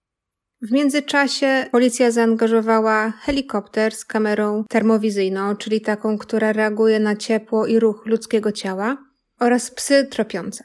W 0.62 0.72
międzyczasie 0.72 1.66
policja 1.72 2.10
zaangażowała 2.10 3.10
helikopter 3.10 3.94
z 3.94 4.04
kamerą 4.04 4.64
termowizyjną, 4.68 5.56
czyli 5.56 5.80
taką, 5.80 6.18
która 6.18 6.52
reaguje 6.52 7.00
na 7.00 7.16
ciepło 7.16 7.66
i 7.66 7.78
ruch 7.78 8.06
ludzkiego 8.06 8.52
ciała, 8.52 8.96
oraz 9.40 9.70
psy 9.70 10.06
tropiące. 10.10 10.64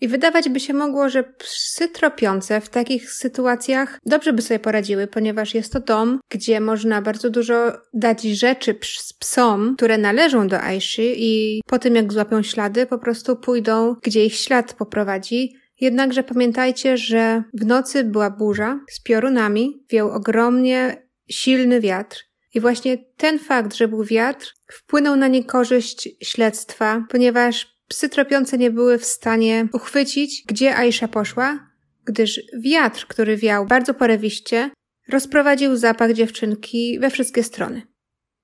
I 0.00 0.08
wydawać 0.08 0.48
by 0.48 0.60
się 0.60 0.74
mogło, 0.74 1.08
że 1.08 1.22
psy 1.24 1.88
tropiące 1.88 2.60
w 2.60 2.68
takich 2.68 3.12
sytuacjach 3.12 3.98
dobrze 4.06 4.32
by 4.32 4.42
sobie 4.42 4.58
poradziły, 4.58 5.06
ponieważ 5.06 5.54
jest 5.54 5.72
to 5.72 5.80
dom, 5.80 6.20
gdzie 6.30 6.60
można 6.60 7.02
bardzo 7.02 7.30
dużo 7.30 7.72
dać 7.94 8.22
rzeczy 8.22 8.74
psom, 9.18 9.74
które 9.76 9.98
należą 9.98 10.48
do 10.48 10.60
Aishi 10.60 11.14
i 11.16 11.60
po 11.66 11.78
tym 11.78 11.94
jak 11.94 12.12
złapią 12.12 12.42
ślady, 12.42 12.86
po 12.86 12.98
prostu 12.98 13.36
pójdą, 13.36 13.96
gdzie 14.02 14.24
ich 14.24 14.34
ślad 14.34 14.72
poprowadzi. 14.74 15.59
Jednakże 15.80 16.22
pamiętajcie, 16.22 16.96
że 16.96 17.42
w 17.54 17.66
nocy 17.66 18.04
była 18.04 18.30
burza 18.30 18.80
z 18.90 19.02
piorunami, 19.02 19.86
wiał 19.90 20.10
ogromnie 20.10 21.08
silny 21.30 21.80
wiatr. 21.80 22.24
I 22.54 22.60
właśnie 22.60 22.98
ten 23.16 23.38
fakt, 23.38 23.74
że 23.74 23.88
był 23.88 24.04
wiatr, 24.04 24.54
wpłynął 24.72 25.16
na 25.16 25.28
niekorzyść 25.28 26.08
śledztwa, 26.22 27.04
ponieważ 27.10 27.80
Psy 27.90 28.08
tropiące 28.08 28.58
nie 28.58 28.70
były 28.70 28.98
w 28.98 29.04
stanie 29.04 29.68
uchwycić, 29.72 30.44
gdzie 30.46 30.76
Aisha 30.76 31.08
poszła, 31.08 31.70
gdyż 32.04 32.40
wiatr, 32.60 33.06
który 33.06 33.36
wiał 33.36 33.66
bardzo 33.66 33.94
porewiście, 33.94 34.70
rozprowadził 35.08 35.76
zapach 35.76 36.12
dziewczynki 36.12 36.98
we 37.00 37.10
wszystkie 37.10 37.42
strony. 37.42 37.82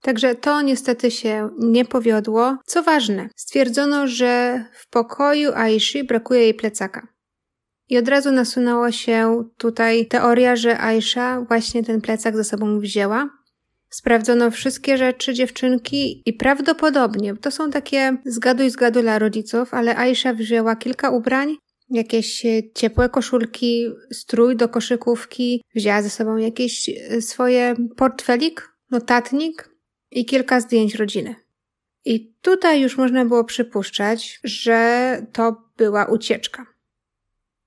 Także 0.02 0.34
to 0.34 0.62
niestety 0.62 1.10
się 1.10 1.48
nie 1.58 1.84
powiodło. 1.84 2.58
Co 2.66 2.82
ważne, 2.82 3.28
stwierdzono, 3.36 4.06
że 4.06 4.64
w 4.72 4.90
pokoju 4.90 5.52
Aishi 5.54 6.04
brakuje 6.04 6.40
jej 6.40 6.54
plecaka. 6.54 7.15
I 7.88 7.98
od 7.98 8.08
razu 8.08 8.32
nasunęła 8.32 8.92
się 8.92 9.44
tutaj 9.58 10.06
teoria, 10.06 10.56
że 10.56 10.80
Aisha 10.80 11.40
właśnie 11.40 11.84
ten 11.84 12.00
plecak 12.00 12.36
ze 12.36 12.44
sobą 12.44 12.80
wzięła, 12.80 13.30
Sprawdzono 13.90 14.50
wszystkie 14.50 14.98
rzeczy 14.98 15.34
dziewczynki 15.34 16.22
i 16.26 16.32
prawdopodobnie, 16.32 17.36
to 17.36 17.50
są 17.50 17.70
takie 17.70 18.16
zgaduj 18.24 18.70
zgadu 18.70 19.02
dla 19.02 19.18
rodziców, 19.18 19.74
ale 19.74 19.96
Aisha 19.96 20.34
wzięła 20.34 20.76
kilka 20.76 21.10
ubrań, 21.10 21.56
jakieś 21.90 22.46
ciepłe 22.74 23.08
koszulki, 23.08 23.86
strój 24.12 24.56
do 24.56 24.68
koszykówki, 24.68 25.62
wzięła 25.74 26.02
ze 26.02 26.10
sobą 26.10 26.36
jakieś 26.36 26.88
e, 26.88 27.22
swoje 27.22 27.74
portfelik, 27.96 28.68
notatnik 28.90 29.70
i 30.10 30.24
kilka 30.24 30.60
zdjęć 30.60 30.94
rodziny. 30.94 31.34
I 32.04 32.34
tutaj 32.42 32.80
już 32.80 32.96
można 32.96 33.24
było 33.24 33.44
przypuszczać, 33.44 34.40
że 34.44 35.26
to 35.32 35.62
była 35.76 36.04
ucieczka. 36.04 36.75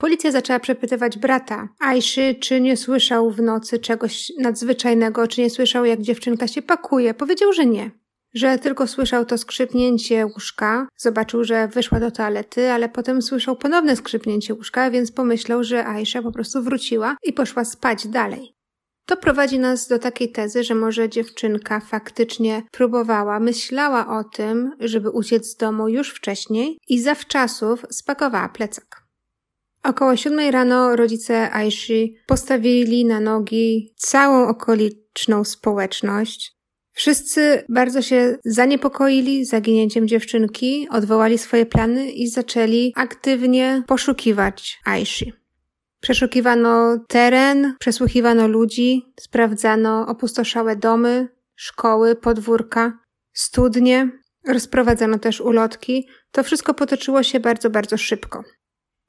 Policja 0.01 0.31
zaczęła 0.31 0.59
przepytywać 0.59 1.17
brata 1.17 1.67
Ajszy, 1.79 2.35
czy 2.35 2.61
nie 2.61 2.77
słyszał 2.77 3.31
w 3.31 3.41
nocy 3.41 3.79
czegoś 3.79 4.31
nadzwyczajnego, 4.37 5.27
czy 5.27 5.41
nie 5.41 5.49
słyszał, 5.49 5.85
jak 5.85 6.01
dziewczynka 6.01 6.47
się 6.47 6.61
pakuje. 6.61 7.13
Powiedział, 7.13 7.53
że 7.53 7.65
nie. 7.65 7.91
Że 8.33 8.57
tylko 8.57 8.87
słyszał 8.87 9.25
to 9.25 9.37
skrzypnięcie 9.37 10.25
łóżka, 10.25 10.87
zobaczył, 10.97 11.43
że 11.43 11.67
wyszła 11.67 11.99
do 11.99 12.11
toalety, 12.11 12.71
ale 12.71 12.89
potem 12.89 13.21
słyszał 13.21 13.55
ponowne 13.55 13.95
skrzypnięcie 13.95 14.53
łóżka, 14.53 14.91
więc 14.91 15.11
pomyślał, 15.11 15.63
że 15.63 15.87
Aisha 15.87 16.21
po 16.21 16.31
prostu 16.31 16.63
wróciła 16.63 17.17
i 17.23 17.33
poszła 17.33 17.65
spać 17.65 18.07
dalej. 18.07 18.53
To 19.05 19.17
prowadzi 19.17 19.59
nas 19.59 19.87
do 19.87 19.99
takiej 19.99 20.31
tezy, 20.31 20.63
że 20.63 20.75
może 20.75 21.09
dziewczynka 21.09 21.79
faktycznie 21.79 22.63
próbowała, 22.71 23.39
myślała 23.39 24.19
o 24.19 24.23
tym, 24.23 24.71
żeby 24.79 25.09
uciec 25.09 25.47
z 25.47 25.55
domu 25.55 25.89
już 25.89 26.09
wcześniej 26.09 26.77
i 26.87 27.01
zawczasów 27.01 27.85
spakowała 27.89 28.49
plecak. 28.49 28.88
Około 29.83 30.15
siódmej 30.15 30.51
rano 30.51 30.95
rodzice 30.95 31.51
Aishi 31.53 32.15
postawili 32.27 33.05
na 33.05 33.19
nogi 33.19 33.93
całą 33.95 34.47
okoliczną 34.47 35.43
społeczność. 35.43 36.59
Wszyscy 36.93 37.63
bardzo 37.69 38.01
się 38.01 38.37
zaniepokoili 38.45 39.45
zaginięciem 39.45 40.07
dziewczynki, 40.07 40.87
odwołali 40.91 41.37
swoje 41.37 41.65
plany 41.65 42.11
i 42.11 42.27
zaczęli 42.27 42.93
aktywnie 42.95 43.83
poszukiwać 43.87 44.79
Aishi. 44.85 45.33
Przeszukiwano 46.01 46.97
teren, 47.07 47.75
przesłuchiwano 47.79 48.47
ludzi, 48.47 49.13
sprawdzano 49.19 50.07
opustoszałe 50.07 50.75
domy, 50.75 51.27
szkoły, 51.55 52.15
podwórka, 52.15 52.99
studnie, 53.33 54.09
rozprowadzano 54.47 55.19
też 55.19 55.41
ulotki. 55.41 56.07
To 56.31 56.43
wszystko 56.43 56.73
potoczyło 56.73 57.23
się 57.23 57.39
bardzo, 57.39 57.69
bardzo 57.69 57.97
szybko. 57.97 58.43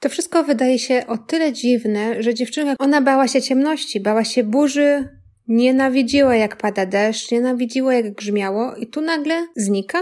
To 0.01 0.09
wszystko 0.09 0.45
wydaje 0.45 0.79
się 0.79 1.07
o 1.07 1.19
tyle 1.19 1.53
dziwne, 1.53 2.23
że 2.23 2.35
dziewczynka, 2.35 2.75
ona 2.79 3.01
bała 3.01 3.29
się 3.29 3.43
ciemności, 3.43 4.01
bała 4.01 4.25
się 4.25 4.45
burzy, 4.45 5.09
nienawidziła 5.49 6.37
jak 6.37 6.57
pada 6.57 6.87
deszcz, 6.87 7.31
nienawidziła 7.31 7.95
jak 7.95 8.15
grzmiało 8.15 8.75
i 8.75 8.87
tu 8.87 9.01
nagle 9.01 9.47
znika? 9.57 9.99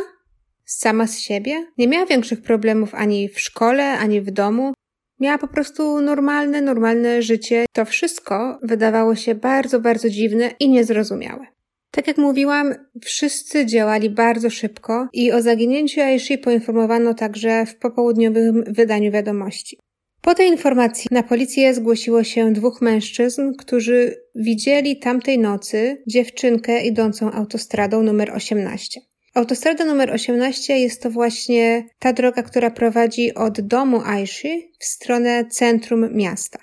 Sama 0.64 1.07
z 1.07 1.19
siebie? 1.19 1.67
Nie 1.78 1.88
miała 1.88 2.07
większych 2.07 2.43
problemów 2.43 2.95
ani 2.95 3.28
w 3.28 3.40
szkole, 3.40 3.85
ani 3.85 4.21
w 4.21 4.31
domu. 4.31 4.73
Miała 5.21 5.38
po 5.38 5.49
prostu 5.49 6.00
normalne, 6.00 6.61
normalne 6.61 7.23
życie. 7.23 7.67
To 7.73 7.85
wszystko 7.85 8.59
wydawało 8.62 9.14
się 9.14 9.35
bardzo, 9.35 9.81
bardzo 9.81 10.11
dziwne 10.11 10.50
i 10.61 10.69
niezrozumiałe. 10.69 11.47
Tak 11.90 12.07
jak 12.07 12.19
mówiłam, 12.19 12.75
wszyscy 13.05 13.67
działali 13.67 14.11
bardzo 14.11 14.50
szybko 14.50 15.09
i 15.12 15.33
o 15.33 15.43
zaginięciu 15.43 16.00
Aishi 16.00 16.38
poinformowano 16.38 17.14
także 17.14 17.67
w 17.67 17.76
popołudniowym 17.76 18.64
wydaniu 18.67 19.12
wiadomości. 19.12 19.78
Po 20.22 20.34
tej 20.34 20.48
informacji 20.48 21.08
na 21.10 21.22
policję 21.22 21.75
zgłosiło 21.75 22.25
się 22.25 22.52
dwóch 22.52 22.80
mężczyzn, 22.80 23.54
którzy 23.58 24.16
widzieli 24.34 24.98
tamtej 24.98 25.38
nocy 25.38 26.02
dziewczynkę 26.06 26.82
idącą 26.82 27.32
autostradą 27.32 28.02
numer 28.02 28.30
18. 28.34 29.00
Autostrada 29.34 29.84
numer 29.84 30.10
18 30.10 30.78
jest 30.78 31.02
to 31.02 31.10
właśnie 31.10 31.84
ta 31.98 32.12
droga, 32.12 32.42
która 32.42 32.70
prowadzi 32.70 33.34
od 33.34 33.60
domu 33.60 34.00
Aishi 34.04 34.72
w 34.78 34.84
stronę 34.84 35.44
centrum 35.50 36.14
miasta. 36.14 36.58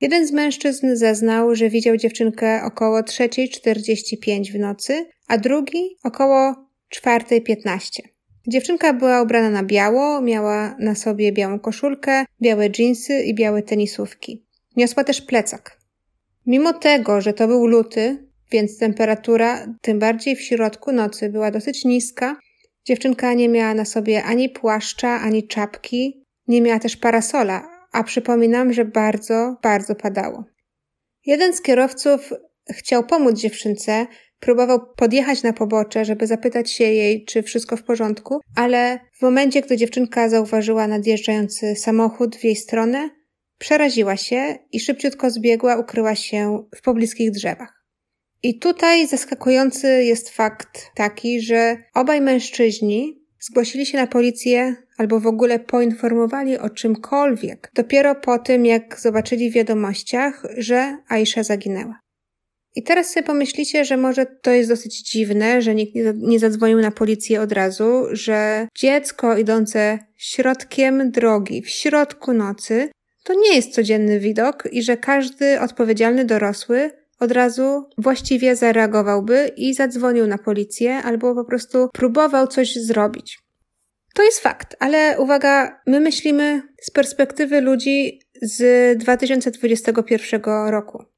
Jeden 0.00 0.26
z 0.26 0.32
mężczyzn 0.32 0.96
zeznał, 0.96 1.54
że 1.54 1.70
widział 1.70 1.96
dziewczynkę 1.96 2.62
około 2.64 3.00
3.45 3.00 4.52
w 4.52 4.58
nocy, 4.58 5.06
a 5.28 5.38
drugi 5.38 5.96
około 6.04 6.54
4.15. 6.96 8.00
Dziewczynka 8.46 8.92
była 8.92 9.22
ubrana 9.22 9.50
na 9.50 9.62
biało, 9.62 10.20
miała 10.20 10.76
na 10.78 10.94
sobie 10.94 11.32
białą 11.32 11.58
koszulkę, 11.58 12.24
białe 12.42 12.70
dżinsy 12.70 13.22
i 13.22 13.34
białe 13.34 13.62
tenisówki. 13.62 14.44
Niosła 14.76 15.04
też 15.04 15.22
plecak. 15.22 15.78
Mimo 16.46 16.72
tego, 16.72 17.20
że 17.20 17.32
to 17.32 17.46
był 17.46 17.66
luty, 17.66 18.26
więc 18.50 18.78
temperatura, 18.78 19.66
tym 19.80 19.98
bardziej 19.98 20.36
w 20.36 20.40
środku 20.40 20.92
nocy, 20.92 21.28
była 21.28 21.50
dosyć 21.50 21.84
niska, 21.84 22.36
dziewczynka 22.84 23.34
nie 23.34 23.48
miała 23.48 23.74
na 23.74 23.84
sobie 23.84 24.24
ani 24.24 24.48
płaszcza, 24.48 25.08
ani 25.08 25.46
czapki, 25.46 26.24
nie 26.48 26.62
miała 26.62 26.78
też 26.78 26.96
parasola, 26.96 27.68
a 27.92 28.04
przypominam, 28.04 28.72
że 28.72 28.84
bardzo, 28.84 29.56
bardzo 29.62 29.94
padało. 29.94 30.44
Jeden 31.26 31.54
z 31.54 31.62
kierowców 31.62 32.32
chciał 32.70 33.06
pomóc 33.06 33.38
dziewczynce, 33.38 34.06
Próbował 34.42 34.94
podjechać 34.96 35.42
na 35.42 35.52
pobocze, 35.52 36.04
żeby 36.04 36.26
zapytać 36.26 36.70
się 36.70 36.84
jej, 36.84 37.24
czy 37.24 37.42
wszystko 37.42 37.76
w 37.76 37.82
porządku, 37.82 38.40
ale 38.56 39.00
w 39.18 39.22
momencie, 39.22 39.60
gdy 39.60 39.76
dziewczynka 39.76 40.28
zauważyła 40.28 40.86
nadjeżdżający 40.86 41.76
samochód 41.76 42.36
w 42.36 42.44
jej 42.44 42.56
stronę, 42.56 43.10
przeraziła 43.58 44.16
się 44.16 44.58
i 44.72 44.80
szybciutko 44.80 45.30
zbiegła, 45.30 45.76
ukryła 45.76 46.14
się 46.14 46.64
w 46.76 46.82
pobliskich 46.82 47.30
drzewach. 47.30 47.84
I 48.42 48.58
tutaj 48.58 49.06
zaskakujący 49.06 50.04
jest 50.04 50.30
fakt 50.30 50.90
taki, 50.94 51.40
że 51.40 51.76
obaj 51.94 52.20
mężczyźni 52.20 53.22
zgłosili 53.40 53.86
się 53.86 53.98
na 53.98 54.06
policję 54.06 54.76
albo 54.98 55.20
w 55.20 55.26
ogóle 55.26 55.58
poinformowali 55.58 56.58
o 56.58 56.70
czymkolwiek 56.70 57.70
dopiero 57.74 58.14
po 58.14 58.38
tym, 58.38 58.66
jak 58.66 59.00
zobaczyli 59.00 59.50
w 59.50 59.54
wiadomościach, 59.54 60.42
że 60.56 60.98
Aisha 61.08 61.42
zaginęła. 61.42 62.01
I 62.74 62.82
teraz 62.82 63.12
sobie 63.12 63.26
pomyślicie, 63.26 63.84
że 63.84 63.96
może 63.96 64.26
to 64.26 64.50
jest 64.50 64.68
dosyć 64.68 65.10
dziwne, 65.10 65.62
że 65.62 65.74
nikt 65.74 65.94
nie 66.16 66.38
zadzwonił 66.38 66.78
na 66.78 66.90
policję 66.90 67.40
od 67.40 67.52
razu, 67.52 68.04
że 68.12 68.68
dziecko 68.74 69.36
idące 69.36 69.98
środkiem 70.16 71.10
drogi, 71.10 71.62
w 71.62 71.68
środku 71.68 72.32
nocy, 72.32 72.88
to 73.24 73.34
nie 73.34 73.56
jest 73.56 73.74
codzienny 73.74 74.20
widok 74.20 74.68
i 74.72 74.82
że 74.82 74.96
każdy 74.96 75.60
odpowiedzialny 75.60 76.24
dorosły 76.24 76.90
od 77.20 77.32
razu 77.32 77.84
właściwie 77.98 78.56
zareagowałby 78.56 79.50
i 79.56 79.74
zadzwonił 79.74 80.26
na 80.26 80.38
policję 80.38 80.96
albo 80.96 81.34
po 81.34 81.44
prostu 81.44 81.88
próbował 81.92 82.46
coś 82.46 82.74
zrobić. 82.74 83.38
To 84.14 84.22
jest 84.22 84.40
fakt, 84.40 84.76
ale 84.78 85.20
uwaga, 85.20 85.80
my 85.86 86.00
myślimy 86.00 86.62
z 86.82 86.90
perspektywy 86.90 87.60
ludzi 87.60 88.20
z 88.42 88.98
2021 88.98 90.42
roku. 90.68 91.11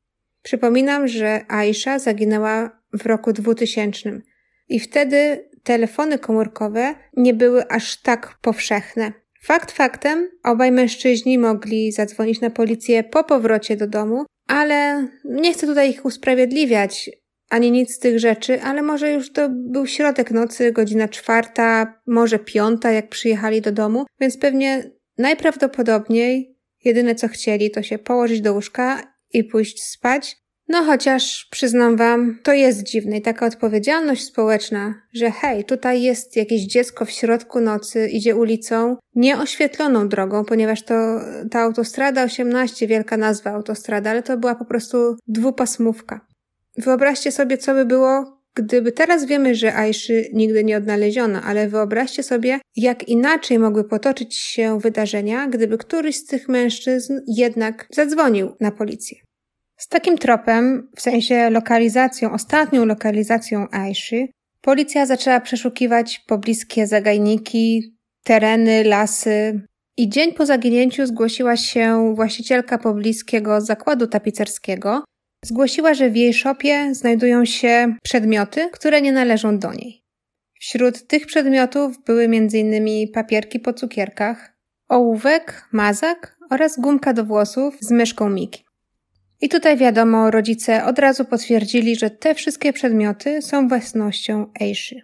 Przypominam, 0.44 1.08
że 1.08 1.44
Aisha 1.48 1.98
zaginęła 1.98 2.80
w 2.92 3.06
roku 3.06 3.32
2000 3.32 4.20
i 4.68 4.80
wtedy 4.80 5.48
telefony 5.62 6.18
komórkowe 6.18 6.94
nie 7.16 7.34
były 7.34 7.68
aż 7.68 8.02
tak 8.02 8.38
powszechne. 8.42 9.12
Fakt 9.42 9.72
faktem, 9.72 10.30
obaj 10.42 10.72
mężczyźni 10.72 11.38
mogli 11.38 11.92
zadzwonić 11.92 12.40
na 12.40 12.50
policję 12.50 13.04
po 13.04 13.24
powrocie 13.24 13.76
do 13.76 13.86
domu, 13.86 14.24
ale 14.46 15.08
nie 15.24 15.52
chcę 15.52 15.66
tutaj 15.66 15.90
ich 15.90 16.04
usprawiedliwiać 16.04 17.10
ani 17.50 17.70
nic 17.70 17.94
z 17.94 17.98
tych 17.98 18.18
rzeczy, 18.18 18.62
ale 18.62 18.82
może 18.82 19.12
już 19.12 19.32
to 19.32 19.48
był 19.50 19.86
środek 19.86 20.30
nocy, 20.30 20.72
godzina 20.72 21.08
czwarta, 21.08 22.00
może 22.06 22.38
piąta, 22.38 22.90
jak 22.90 23.08
przyjechali 23.08 23.60
do 23.60 23.72
domu, 23.72 24.04
więc 24.20 24.38
pewnie 24.38 24.90
najprawdopodobniej 25.18 26.58
jedyne 26.84 27.14
co 27.14 27.28
chcieli 27.28 27.70
to 27.70 27.82
się 27.82 27.98
położyć 27.98 28.40
do 28.40 28.52
łóżka 28.52 29.13
i 29.34 29.44
pójść 29.44 29.82
spać, 29.82 30.36
no 30.68 30.82
chociaż 30.82 31.48
przyznam 31.50 31.96
wam, 31.96 32.38
to 32.42 32.52
jest 32.52 32.82
dziwne 32.82 33.18
i 33.18 33.22
taka 33.22 33.46
odpowiedzialność 33.46 34.24
społeczna, 34.24 34.94
że 35.12 35.30
hej, 35.30 35.64
tutaj 35.64 36.02
jest 36.02 36.36
jakieś 36.36 36.62
dziecko 36.62 37.04
w 37.04 37.10
środku 37.10 37.60
nocy, 37.60 38.08
idzie 38.08 38.36
ulicą 38.36 38.96
nieoświetloną 39.14 40.08
drogą, 40.08 40.44
ponieważ 40.44 40.82
to 40.82 40.94
ta 41.50 41.60
autostrada 41.60 42.24
18, 42.24 42.86
wielka 42.86 43.16
nazwa 43.16 43.50
autostrada, 43.50 44.10
ale 44.10 44.22
to 44.22 44.36
była 44.36 44.54
po 44.54 44.64
prostu 44.64 45.16
dwupasmówka. 45.28 46.26
Wyobraźcie 46.76 47.32
sobie, 47.32 47.58
co 47.58 47.74
by 47.74 47.84
było, 47.84 48.33
gdyby 48.54 48.92
teraz 48.92 49.24
wiemy, 49.24 49.54
że 49.54 49.74
Aiszy 49.74 50.30
nigdy 50.32 50.64
nie 50.64 50.76
odnaleziono, 50.76 51.40
ale 51.42 51.68
wyobraźcie 51.68 52.22
sobie, 52.22 52.60
jak 52.76 53.08
inaczej 53.08 53.58
mogły 53.58 53.84
potoczyć 53.88 54.36
się 54.36 54.80
wydarzenia, 54.80 55.48
gdyby 55.48 55.78
któryś 55.78 56.16
z 56.16 56.26
tych 56.26 56.48
mężczyzn 56.48 57.20
jednak 57.26 57.86
zadzwonił 57.90 58.56
na 58.60 58.70
policję. 58.70 59.18
Z 59.76 59.88
takim 59.88 60.18
tropem, 60.18 60.90
w 60.96 61.00
sensie 61.00 61.50
lokalizacją, 61.50 62.32
ostatnią 62.32 62.84
lokalizacją 62.84 63.66
Aiszy, 63.70 64.26
policja 64.60 65.06
zaczęła 65.06 65.40
przeszukiwać 65.40 66.18
pobliskie 66.26 66.86
zagajniki, 66.86 67.96
tereny, 68.24 68.84
lasy. 68.84 69.60
I 69.96 70.08
dzień 70.08 70.32
po 70.32 70.46
zaginięciu 70.46 71.06
zgłosiła 71.06 71.56
się 71.56 72.14
właścicielka 72.14 72.78
pobliskiego 72.78 73.60
zakładu 73.60 74.06
tapicerskiego. 74.06 75.04
Zgłosiła, 75.44 75.94
że 75.94 76.10
w 76.10 76.16
jej 76.16 76.34
szopie 76.34 76.94
znajdują 76.94 77.44
się 77.44 77.94
przedmioty, 78.02 78.68
które 78.72 79.02
nie 79.02 79.12
należą 79.12 79.58
do 79.58 79.72
niej. 79.72 80.04
Wśród 80.60 81.06
tych 81.06 81.26
przedmiotów 81.26 82.04
były 82.04 82.24
m.in. 82.24 83.12
papierki 83.12 83.60
po 83.60 83.72
cukierkach, 83.72 84.54
ołówek, 84.88 85.68
mazak 85.72 86.36
oraz 86.50 86.80
gumka 86.80 87.12
do 87.12 87.24
włosów 87.24 87.76
z 87.80 87.90
myszką 87.90 88.30
Miki. 88.30 88.64
I 89.40 89.48
tutaj 89.48 89.76
wiadomo, 89.76 90.30
rodzice 90.30 90.84
od 90.84 90.98
razu 90.98 91.24
potwierdzili, 91.24 91.96
że 91.96 92.10
te 92.10 92.34
wszystkie 92.34 92.72
przedmioty 92.72 93.42
są 93.42 93.68
własnością 93.68 94.52
Eiszy. 94.60 95.00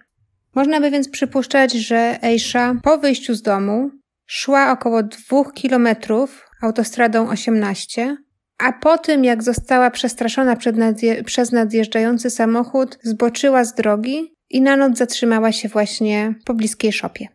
Można 0.55 0.81
by 0.81 0.91
więc 0.91 1.09
przypuszczać, 1.09 1.73
że 1.73 2.19
Eisha 2.23 2.75
po 2.83 2.99
wyjściu 2.99 3.35
z 3.35 3.43
domu 3.43 3.91
szła 4.27 4.73
około 4.73 5.03
dwóch 5.03 5.53
kilometrów 5.55 6.49
autostradą 6.63 7.29
18, 7.29 8.17
a 8.61 8.73
po 8.73 8.99
tym 8.99 9.25
jak 9.25 9.43
została 9.43 9.91
przestraszona 9.91 10.57
nadje 10.75 11.25
przez 11.25 11.53
nadjeżdżający 11.53 12.31
samochód, 12.31 12.99
zboczyła 13.03 13.65
z 13.65 13.75
drogi 13.75 14.35
i 14.51 14.61
na 14.61 14.77
noc 14.77 14.99
zatrzymała 14.99 15.53
się 15.53 15.69
właśnie 15.69 16.35
po 16.47 16.55
bliskiej 16.55 16.93
szopie. 16.93 17.29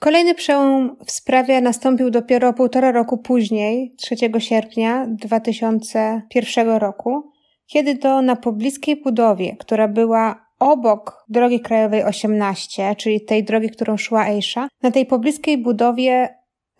Kolejny 0.00 0.34
przełom 0.34 0.96
w 1.06 1.10
sprawie 1.10 1.60
nastąpił 1.60 2.10
dopiero 2.10 2.52
półtora 2.52 2.92
roku 2.92 3.18
później, 3.18 3.94
3 3.98 4.16
sierpnia 4.38 5.06
2001 5.08 6.68
roku, 6.68 7.30
kiedy 7.66 7.96
to 7.96 8.22
na 8.22 8.36
pobliskiej 8.36 9.02
budowie, 9.02 9.56
która 9.56 9.88
była 9.88 10.46
obok 10.58 11.24
drogi 11.28 11.60
krajowej 11.60 12.04
18, 12.04 12.94
czyli 12.96 13.24
tej 13.24 13.44
drogi, 13.44 13.70
którą 13.70 13.96
szła 13.96 14.28
Eisha, 14.28 14.68
na 14.82 14.90
tej 14.90 15.06
pobliskiej 15.06 15.58
budowie 15.58 16.28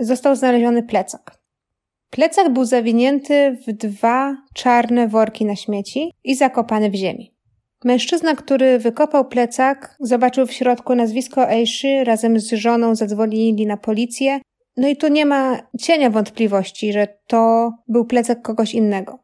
został 0.00 0.36
znaleziony 0.36 0.82
plecak. 0.82 1.45
Plecak 2.10 2.52
był 2.52 2.64
zawinięty 2.64 3.58
w 3.66 3.72
dwa 3.72 4.36
czarne 4.54 5.08
worki 5.08 5.44
na 5.44 5.56
śmieci 5.56 6.12
i 6.24 6.34
zakopany 6.34 6.90
w 6.90 6.94
ziemi. 6.94 7.32
Mężczyzna, 7.84 8.34
który 8.34 8.78
wykopał 8.78 9.24
plecak, 9.24 9.96
zobaczył 10.00 10.46
w 10.46 10.52
środku 10.52 10.94
nazwisko 10.94 11.50
Ejszy, 11.50 12.04
razem 12.04 12.40
z 12.40 12.52
żoną 12.52 12.94
zadzwonili 12.94 13.66
na 13.66 13.76
policję. 13.76 14.40
No 14.76 14.88
i 14.88 14.96
tu 14.96 15.08
nie 15.08 15.26
ma 15.26 15.58
cienia 15.80 16.10
wątpliwości, 16.10 16.92
że 16.92 17.08
to 17.26 17.72
był 17.88 18.04
plecak 18.04 18.42
kogoś 18.42 18.74
innego. 18.74 19.18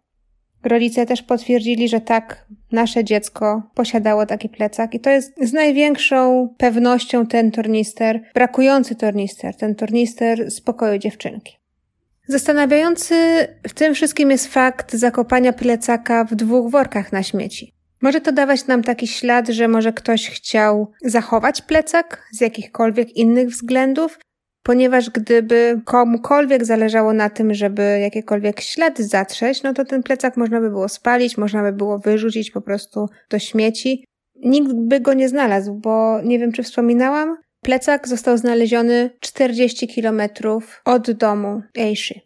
Rodzice 0.65 1.07
też 1.07 1.23
potwierdzili, 1.23 1.89
że 1.89 2.01
tak, 2.01 2.47
nasze 2.73 3.05
dziecko 3.05 3.63
posiadało 3.75 4.27
taki 4.27 4.49
plecak 4.49 4.95
i 4.95 5.01
to 5.01 5.11
jest 5.11 5.33
z 5.41 5.53
największą 5.53 6.49
pewnością 6.59 7.27
ten 7.27 7.51
tornister, 7.51 8.23
brakujący 8.35 8.95
tornister, 8.95 9.57
ten 9.57 9.75
tornister 9.75 10.51
spokoju 10.51 10.99
dziewczynki. 10.99 11.62
Zastanawiający 12.27 13.15
w 13.69 13.75
tym 13.75 13.95
wszystkim 13.95 14.31
jest 14.31 14.47
fakt 14.47 14.95
zakopania 14.95 15.53
plecaka 15.53 16.25
w 16.25 16.35
dwóch 16.35 16.71
workach 16.71 17.13
na 17.13 17.23
śmieci. 17.23 17.73
Może 18.03 18.21
to 18.21 18.33
dawać 18.33 18.67
nam 18.67 18.83
taki 18.83 19.07
ślad, 19.09 19.49
że 19.49 19.69
może 19.69 19.93
ktoś 19.93 20.31
chciał 20.31 20.93
zachować 21.05 21.63
plecak 21.63 22.29
z 22.33 22.41
jakichkolwiek 22.41 23.17
innych 23.17 23.49
względów, 23.49 24.19
ponieważ 24.63 25.11
gdyby 25.11 25.81
komukolwiek 25.85 26.65
zależało 26.65 27.13
na 27.13 27.31
tym, 27.31 27.55
żeby 27.55 27.99
jakiekolwiek 28.01 28.61
ślady 28.61 29.05
zatrzeć, 29.05 29.63
no 29.63 29.75
to 29.75 29.85
ten 29.85 30.03
plecak 30.03 30.37
można 30.37 30.61
by 30.61 30.71
było 30.71 30.89
spalić, 30.89 31.39
można 31.39 31.63
by 31.63 31.73
było 31.73 31.99
wyrzucić 31.99 32.51
po 32.51 32.61
prostu 32.61 33.07
do 33.31 33.39
śmieci. 33.39 34.05
Nikt 34.45 34.73
by 34.73 35.01
go 35.01 35.15
nie 35.15 35.29
znalazł, 35.29 35.75
bo 35.75 36.21
nie 36.25 36.39
wiem, 36.39 36.53
czy 36.53 36.63
wspominałam, 36.63 37.37
plecak 37.63 38.09
został 38.09 38.39
znaleziony 38.39 39.11
40 39.21 39.89
kilometrów 39.89 40.83
od 40.85 41.11
domu 41.11 41.63
Eishi. 41.79 42.21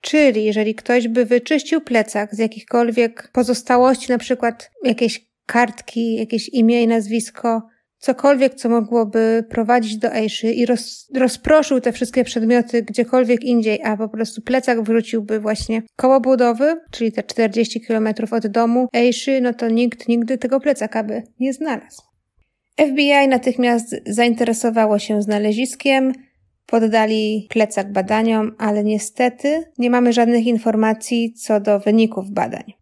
Czyli 0.00 0.44
jeżeli 0.44 0.74
ktoś 0.74 1.08
by 1.08 1.24
wyczyścił 1.24 1.80
plecak 1.80 2.34
z 2.34 2.38
jakichkolwiek 2.38 3.30
pozostałości, 3.32 4.12
na 4.12 4.18
przykład 4.18 4.70
jakieś 4.84 5.28
kartki, 5.46 6.14
jakieś 6.14 6.48
imię 6.48 6.82
i 6.82 6.86
nazwisko, 6.86 7.62
cokolwiek, 7.98 8.54
co 8.54 8.68
mogłoby 8.68 9.44
prowadzić 9.50 9.96
do 9.96 10.12
Ejszy 10.14 10.52
i 10.52 10.66
roz, 10.66 11.08
rozproszył 11.14 11.80
te 11.80 11.92
wszystkie 11.92 12.24
przedmioty 12.24 12.82
gdziekolwiek 12.82 13.44
indziej, 13.44 13.80
a 13.84 13.96
po 13.96 14.08
prostu 14.08 14.42
plecak 14.42 14.82
wróciłby 14.82 15.40
właśnie 15.40 15.82
koło 15.96 16.20
budowy, 16.20 16.80
czyli 16.90 17.12
te 17.12 17.22
40 17.22 17.80
kilometrów 17.80 18.32
od 18.32 18.46
domu 18.46 18.88
Ejszy, 18.92 19.40
no 19.40 19.54
to 19.54 19.68
nikt 19.68 20.08
nigdy 20.08 20.38
tego 20.38 20.60
plecaka 20.60 21.04
by 21.04 21.22
nie 21.40 21.52
znalazł. 21.52 22.07
FBI 22.78 23.28
natychmiast 23.28 23.94
zainteresowało 24.06 24.98
się 24.98 25.22
znaleziskiem, 25.22 26.12
Poddali 26.70 27.46
plecak 27.50 27.92
badaniom, 27.92 28.54
ale 28.58 28.84
niestety 28.84 29.72
nie 29.78 29.90
mamy 29.90 30.12
żadnych 30.12 30.46
informacji 30.46 31.32
co 31.32 31.60
do 31.60 31.80
wyników 31.80 32.30
badań. 32.30 32.72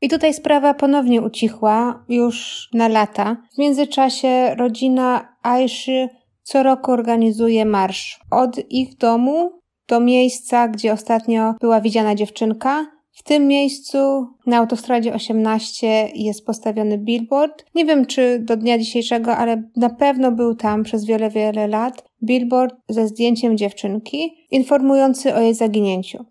I 0.00 0.08
tutaj 0.08 0.34
sprawa 0.34 0.74
ponownie 0.74 1.22
ucichła 1.22 2.04
już 2.08 2.68
na 2.74 2.88
lata. 2.88 3.36
W 3.54 3.58
międzyczasie 3.58 4.54
rodzina 4.54 5.36
Aiszy 5.42 6.08
co 6.42 6.62
roku 6.62 6.92
organizuje 6.92 7.64
marsz 7.64 8.20
od 8.30 8.70
ich 8.70 8.96
domu 8.96 9.60
do 9.88 10.00
miejsca, 10.00 10.68
gdzie 10.68 10.92
ostatnio 10.92 11.54
była 11.60 11.80
widziana 11.80 12.14
dziewczynka. 12.14 12.86
W 13.14 13.22
tym 13.22 13.46
miejscu 13.46 14.26
na 14.46 14.56
autostradzie 14.56 15.14
18 15.14 16.10
jest 16.14 16.46
postawiony 16.46 16.98
billboard. 16.98 17.64
Nie 17.74 17.84
wiem 17.84 18.06
czy 18.06 18.38
do 18.38 18.56
dnia 18.56 18.78
dzisiejszego, 18.78 19.36
ale 19.36 19.62
na 19.76 19.90
pewno 19.90 20.32
był 20.32 20.54
tam 20.54 20.82
przez 20.82 21.04
wiele, 21.04 21.30
wiele 21.30 21.66
lat 21.66 22.04
billboard 22.22 22.74
ze 22.88 23.08
zdjęciem 23.08 23.56
dziewczynki, 23.56 24.46
informujący 24.50 25.34
o 25.34 25.40
jej 25.40 25.54
zaginięciu. 25.54 26.24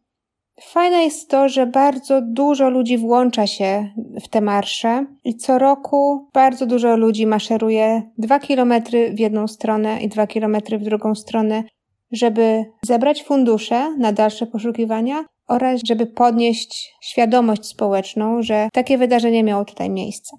Fajne 0.62 1.04
jest 1.04 1.30
to, 1.30 1.50
że 1.50 1.68
bardzo 1.68 2.22
dużo 2.22 2.70
ludzi 2.70 2.98
włącza 2.98 3.48
się 3.48 3.94
w 4.24 4.28
te 4.28 4.42
marsze 4.42 5.06
i 5.24 5.36
co 5.36 5.60
roku 5.60 6.30
bardzo 6.34 6.66
dużo 6.66 6.98
ludzi 6.98 7.28
maszeruje 7.28 8.02
dwa 8.18 8.40
kilometry 8.40 9.14
w 9.14 9.20
jedną 9.20 9.48
stronę 9.48 10.02
i 10.02 10.08
dwa 10.08 10.28
kilometry 10.28 10.80
w 10.80 10.84
drugą 10.84 11.16
stronę, 11.16 11.64
żeby 12.12 12.66
zebrać 12.86 13.24
fundusze 13.24 13.96
na 13.98 14.12
dalsze 14.12 14.48
poszukiwania 14.48 15.26
oraz 15.48 15.82
żeby 15.88 16.06
podnieść 16.06 16.94
świadomość 17.02 17.66
społeczną, 17.66 18.44
że 18.44 18.70
takie 18.74 18.98
wydarzenie 18.98 19.44
miało 19.44 19.66
tutaj 19.66 19.90
miejsce. 19.90 20.38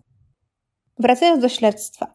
Wracając 0.99 1.43
do 1.43 1.49
śledztwa. 1.49 2.15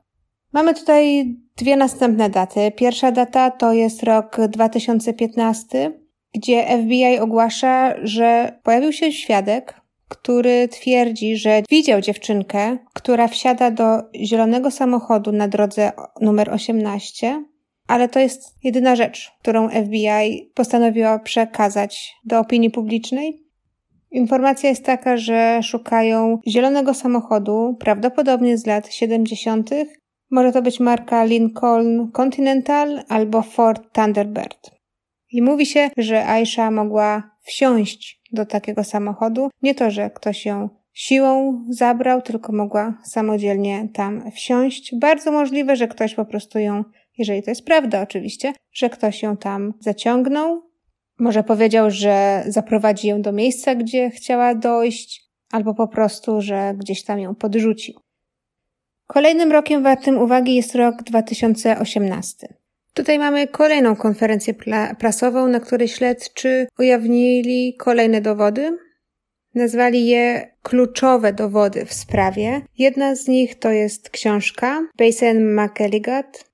Mamy 0.54 0.74
tutaj 0.74 1.36
dwie 1.58 1.76
następne 1.76 2.30
daty. 2.30 2.72
Pierwsza 2.72 3.12
data 3.12 3.52
to 3.52 3.74
jest 3.74 4.04
rok 4.04 4.38
2015, 4.50 5.92
gdzie 6.34 6.66
FBI 6.84 7.20
ogłasza, 7.20 7.94
że 8.04 8.60
pojawił 8.64 8.94
się 8.94 9.12
świadek, 9.12 9.82
który 10.08 10.68
twierdzi, 10.68 11.38
że 11.38 11.64
widział 11.70 12.02
dziewczynkę, 12.02 12.78
która 12.94 13.28
wsiada 13.28 13.72
do 13.72 13.86
zielonego 14.16 14.72
samochodu 14.72 15.32
na 15.32 15.48
drodze 15.48 15.92
numer 16.22 16.54
18, 16.54 17.44
ale 17.90 18.10
to 18.10 18.20
jest 18.20 18.56
jedyna 18.64 18.96
rzecz, 18.96 19.32
którą 19.42 19.70
FBI 19.70 20.52
postanowiła 20.56 21.20
przekazać 21.20 22.16
do 22.26 22.40
opinii 22.40 22.70
publicznej. 22.70 23.44
Informacja 24.12 24.70
jest 24.70 24.86
taka, 24.86 25.18
że 25.18 25.60
szukają 25.64 26.40
zielonego 26.48 26.94
samochodu, 26.94 27.78
prawdopodobnie 27.80 28.58
z 28.58 28.66
lat 28.66 28.94
70., 28.94 29.70
może 30.32 30.52
to 30.52 30.62
być 30.62 30.80
marka 30.80 31.24
Lincoln 31.24 32.12
Continental 32.12 33.04
albo 33.08 33.42
Ford 33.42 33.94
Thunderbird. 33.94 34.72
I 35.32 35.42
mówi 35.42 35.66
się, 35.66 35.90
że 35.98 36.28
Aisha 36.28 36.72
mogła 36.72 37.32
wsiąść 37.42 38.22
do 38.32 38.46
takiego 38.46 38.84
samochodu. 38.84 39.50
Nie 39.62 39.76
to, 39.76 39.92
że 39.92 40.10
ktoś 40.10 40.46
ją 40.46 40.70
siłą 40.94 41.66
zabrał, 41.70 42.22
tylko 42.22 42.54
mogła 42.54 42.98
samodzielnie 43.04 43.88
tam 43.94 44.32
wsiąść. 44.32 44.96
Bardzo 44.96 45.32
możliwe, 45.32 45.76
że 45.76 45.88
ktoś 45.88 46.16
po 46.16 46.26
prostu 46.26 46.60
ją, 46.60 46.84
jeżeli 47.20 47.44
to 47.44 47.52
jest 47.52 47.66
prawda 47.66 48.02
oczywiście, 48.02 48.54
że 48.74 48.90
ktoś 48.90 49.24
ją 49.24 49.38
tam 49.38 49.74
zaciągnął 49.80 50.70
Może 51.20 51.44
powiedział, 51.44 51.92
że 51.92 52.44
zaprowadzi 52.48 53.08
ją 53.08 53.22
do 53.22 53.32
miejsca, 53.32 53.76
gdzie 53.76 54.10
chciała 54.10 54.56
dojść, 54.56 55.30
albo 55.52 55.74
po 55.74 55.88
prostu, 55.88 56.42
że 56.42 56.74
gdzieś 56.78 57.04
tam 57.04 57.20
ją 57.20 57.36
podrzucił. 57.36 58.00
Kolejnym 59.08 59.52
rokiem 59.52 59.84
wartym 59.84 60.18
uwagi 60.18 60.56
jest 60.56 60.76
rok 60.76 61.04
2018. 61.04 62.54
Tutaj 62.94 63.20
mamy 63.20 63.48
kolejną 63.48 63.96
konferencję 63.96 64.54
prasową, 65.00 65.48
na 65.48 65.60
której 65.60 65.88
śledczy 65.88 66.68
ujawnili 66.80 67.76
kolejne 67.78 68.22
dowody. 68.22 68.78
Nazwali 69.56 70.08
je 70.08 70.56
kluczowe 70.64 71.34
dowody 71.34 71.86
w 71.86 71.94
sprawie. 71.94 72.62
Jedna 72.78 73.16
z 73.16 73.28
nich 73.28 73.60
to 73.60 73.72
jest 73.72 74.10
książka 74.10 74.82
Basin 74.98 75.60
McElligott. 75.60 76.49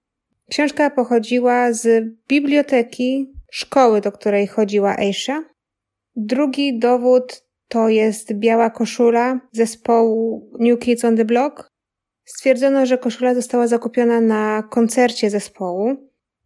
Książka 0.49 0.89
pochodziła 0.89 1.73
z 1.73 2.05
biblioteki 2.27 3.33
szkoły, 3.51 4.01
do 4.01 4.11
której 4.11 4.47
chodziła 4.47 4.97
Aisha. 4.97 5.43
Drugi 6.15 6.79
dowód 6.79 7.45
to 7.67 7.89
jest 7.89 8.33
biała 8.33 8.69
koszula 8.69 9.39
zespołu 9.51 10.51
New 10.59 10.79
Kids 10.79 11.05
on 11.05 11.17
the 11.17 11.25
Block. 11.25 11.69
Stwierdzono, 12.25 12.85
że 12.85 12.97
koszula 12.97 13.35
została 13.35 13.67
zakupiona 13.67 14.21
na 14.21 14.63
koncercie 14.71 15.29
zespołu. 15.29 15.95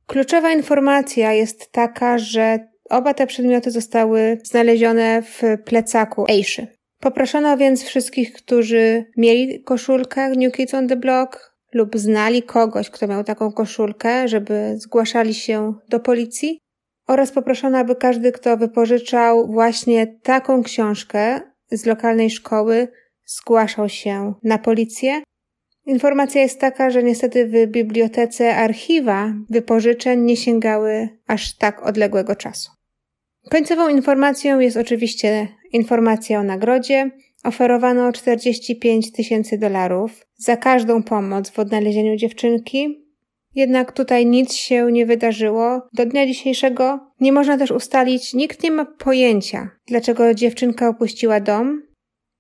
Kluczowa 0.08 0.52
informacja 0.52 1.34
jest 1.34 1.72
taka, 1.72 2.18
że 2.18 2.60
oba 2.90 3.14
te 3.14 3.28
przedmioty 3.28 3.72
zostały 3.72 4.38
znalezione 4.44 5.22
w 5.22 5.42
plecaku 5.66 6.26
Aiszy. 6.30 6.68
Poproszono 7.00 7.58
więc 7.58 7.84
wszystkich, 7.84 8.34
którzy 8.34 9.06
mieli 9.18 9.64
koszulkę 9.64 10.30
New 10.30 10.54
Kids 10.54 10.74
on 10.74 10.88
the 10.88 10.96
Block 10.96 11.49
lub 11.73 11.97
znali 11.97 12.43
kogoś, 12.43 12.89
kto 12.89 13.08
miał 13.08 13.23
taką 13.23 13.51
koszulkę, 13.51 14.27
żeby 14.27 14.73
zgłaszali 14.77 15.34
się 15.34 15.73
do 15.89 15.99
policji 15.99 16.60
oraz 17.08 17.32
poproszono, 17.32 17.77
aby 17.77 17.95
każdy, 17.95 18.32
kto 18.32 18.58
wypożyczał 18.58 19.47
właśnie 19.47 20.08
taką 20.23 20.63
książkę 20.63 21.41
z 21.71 21.86
lokalnej 21.86 22.29
szkoły, 22.29 22.88
zgłaszał 23.25 23.89
się 23.89 24.34
na 24.43 24.58
policję. 24.58 25.21
Informacja 25.86 26.41
jest 26.41 26.60
taka, 26.60 26.89
że 26.89 27.03
niestety 27.03 27.45
w 27.47 27.71
bibliotece 27.71 28.55
archiwa 28.55 29.34
wypożyczeń 29.49 30.21
nie 30.21 30.38
sięgały 30.38 31.10
aż 31.27 31.58
tak 31.58 31.84
odległego 31.84 32.36
czasu. 32.36 32.71
Końcową 33.49 33.89
informacją 33.89 34.60
jest 34.60 34.77
oczywiście 34.77 35.47
informacja 35.71 36.39
o 36.39 36.43
nagrodzie. 36.43 37.12
Oferowano 37.43 38.12
45 38.12 39.12
tysięcy 39.12 39.58
dolarów 39.58 40.25
za 40.38 40.58
każdą 40.58 41.04
pomoc 41.04 41.49
w 41.49 41.60
odnalezieniu 41.60 42.15
dziewczynki. 42.15 43.06
Jednak 43.56 43.91
tutaj 43.91 44.25
nic 44.25 44.54
się 44.54 44.91
nie 44.91 45.06
wydarzyło. 45.06 45.82
Do 45.93 46.06
dnia 46.06 46.28
dzisiejszego 46.28 46.99
nie 47.19 47.32
można 47.32 47.58
też 47.58 47.71
ustalić, 47.71 48.34
nikt 48.34 48.63
nie 48.63 48.71
ma 48.71 48.86
pojęcia, 48.86 49.69
dlaczego 49.88 50.34
dziewczynka 50.34 50.89
opuściła 50.89 51.39
dom. 51.39 51.82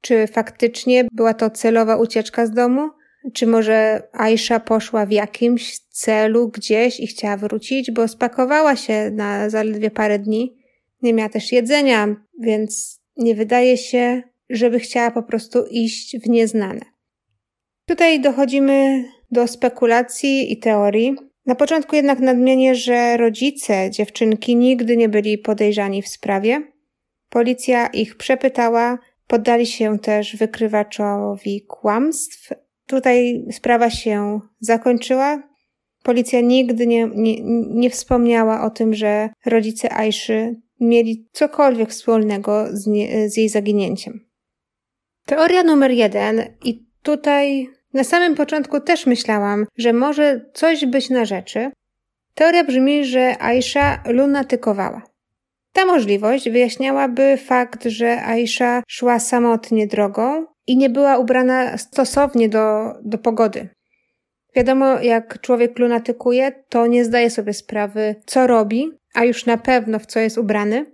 Czy 0.01 0.27
faktycznie 0.27 1.07
była 1.11 1.33
to 1.33 1.49
celowa 1.49 1.97
ucieczka 1.97 2.45
z 2.45 2.51
domu? 2.51 2.89
Czy 3.33 3.47
może 3.47 4.03
Aisha 4.13 4.59
poszła 4.59 5.05
w 5.05 5.11
jakimś 5.11 5.79
celu 5.79 6.49
gdzieś 6.49 6.99
i 6.99 7.07
chciała 7.07 7.37
wrócić, 7.37 7.91
bo 7.91 8.07
spakowała 8.07 8.75
się 8.75 9.11
na 9.11 9.49
zaledwie 9.49 9.91
parę 9.91 10.19
dni? 10.19 10.57
Nie 11.01 11.13
miała 11.13 11.29
też 11.29 11.51
jedzenia, 11.51 12.15
więc 12.39 13.01
nie 13.17 13.35
wydaje 13.35 13.77
się, 13.77 14.23
żeby 14.49 14.79
chciała 14.79 15.11
po 15.11 15.23
prostu 15.23 15.65
iść 15.69 16.17
w 16.17 16.29
nieznane. 16.29 16.81
Tutaj 17.85 18.21
dochodzimy 18.21 19.05
do 19.31 19.47
spekulacji 19.47 20.53
i 20.53 20.57
teorii. 20.57 21.15
Na 21.45 21.55
początku 21.55 21.95
jednak 21.95 22.19
nadmienię, 22.19 22.75
że 22.75 23.17
rodzice 23.17 23.89
dziewczynki 23.91 24.55
nigdy 24.55 24.97
nie 24.97 25.09
byli 25.09 25.37
podejrzani 25.37 26.01
w 26.01 26.07
sprawie. 26.07 26.61
Policja 27.29 27.87
ich 27.87 28.17
przepytała, 28.17 28.97
poddali 29.27 29.65
się 29.65 29.99
też 29.99 30.35
wykrywaczowi 30.35 31.61
kłamstw. 31.67 32.53
Tutaj 32.85 33.45
sprawa 33.51 33.89
się 33.89 34.39
zakończyła. 34.59 35.43
Policja 36.03 36.41
nigdy 36.41 36.87
nie, 36.87 37.09
nie, 37.15 37.35
nie 37.69 37.89
wspomniała 37.89 38.65
o 38.65 38.69
tym, 38.69 38.93
że 38.93 39.29
rodzice 39.45 39.93
Aiszy 39.93 40.55
mieli 40.79 41.27
cokolwiek 41.31 41.89
wspólnego 41.89 42.65
z, 42.71 42.87
nie, 42.87 43.29
z 43.29 43.37
jej 43.37 43.49
zaginięciem. 43.49 44.28
Teoria 45.29 45.63
numer 45.63 45.91
jeden, 45.91 46.43
i 46.63 46.85
tutaj 47.03 47.69
na 47.93 48.03
samym 48.03 48.35
początku 48.35 48.79
też 48.79 49.05
myślałam, 49.05 49.65
że 49.77 49.93
może 49.93 50.45
coś 50.53 50.85
być 50.85 51.09
na 51.09 51.25
rzeczy. 51.25 51.71
Teoria 52.33 52.63
brzmi, 52.63 53.05
że 53.05 53.41
Aisha 53.41 54.03
lunatykowała. 54.05 55.01
Ta 55.73 55.85
możliwość 55.85 56.49
wyjaśniałaby 56.49 57.37
fakt, 57.37 57.83
że 57.85 58.23
Aisha 58.23 58.83
szła 58.87 59.19
samotnie 59.19 59.87
drogą 59.87 60.45
i 60.67 60.77
nie 60.77 60.89
była 60.89 61.17
ubrana 61.17 61.77
stosownie 61.77 62.49
do, 62.49 62.93
do 63.03 63.17
pogody. 63.17 63.69
Wiadomo, 64.55 64.99
jak 65.01 65.41
człowiek 65.41 65.79
lunatykuje, 65.79 66.51
to 66.69 66.87
nie 66.87 67.05
zdaje 67.05 67.29
sobie 67.29 67.53
sprawy, 67.53 68.15
co 68.25 68.47
robi, 68.47 68.91
a 69.13 69.25
już 69.25 69.45
na 69.45 69.57
pewno 69.57 69.99
w 69.99 70.05
co 70.05 70.19
jest 70.19 70.37
ubrany. 70.37 70.85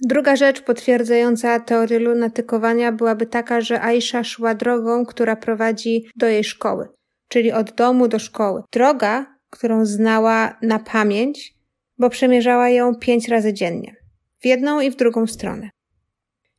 Druga 0.00 0.36
rzecz 0.36 0.60
potwierdzająca 0.62 1.60
teorię 1.60 1.98
lunatykowania 1.98 2.92
byłaby 2.92 3.26
taka, 3.26 3.60
że 3.60 3.82
Aisha 3.82 4.24
szła 4.24 4.54
drogą, 4.54 5.06
która 5.06 5.36
prowadzi 5.36 6.04
do 6.16 6.26
jej 6.26 6.44
szkoły, 6.44 6.88
czyli 7.28 7.52
od 7.52 7.72
domu 7.72 8.08
do 8.08 8.18
szkoły. 8.18 8.62
Droga, 8.72 9.36
którą 9.50 9.86
znała 9.86 10.58
na 10.62 10.78
pamięć, 10.78 11.54
bo 11.98 12.10
przemierzała 12.10 12.68
ją 12.68 12.94
pięć 12.94 13.28
razy 13.28 13.52
dziennie, 13.52 13.96
w 14.40 14.46
jedną 14.46 14.80
i 14.80 14.90
w 14.90 14.96
drugą 14.96 15.26
stronę. 15.26 15.70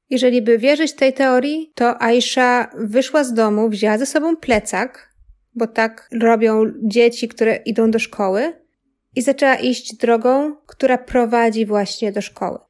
Jeżeli 0.09 0.41
by 0.41 0.57
wierzyć 0.57 0.93
tej 0.95 1.13
teorii, 1.13 1.71
to 1.75 2.01
Aisha 2.01 2.71
wyszła 2.77 3.23
z 3.23 3.33
domu, 3.33 3.69
wzięła 3.69 3.97
ze 3.97 4.05
sobą 4.05 4.37
plecak, 4.37 5.13
bo 5.55 5.67
tak 5.67 6.09
robią 6.21 6.63
dzieci, 6.83 7.27
które 7.27 7.55
idą 7.55 7.91
do 7.91 7.99
szkoły, 7.99 8.53
i 9.15 9.21
zaczęła 9.21 9.55
iść 9.55 9.95
drogą, 9.95 10.55
która 10.67 10.97
prowadzi 10.97 11.65
właśnie 11.65 12.11
do 12.11 12.21
szkoły. 12.21 12.66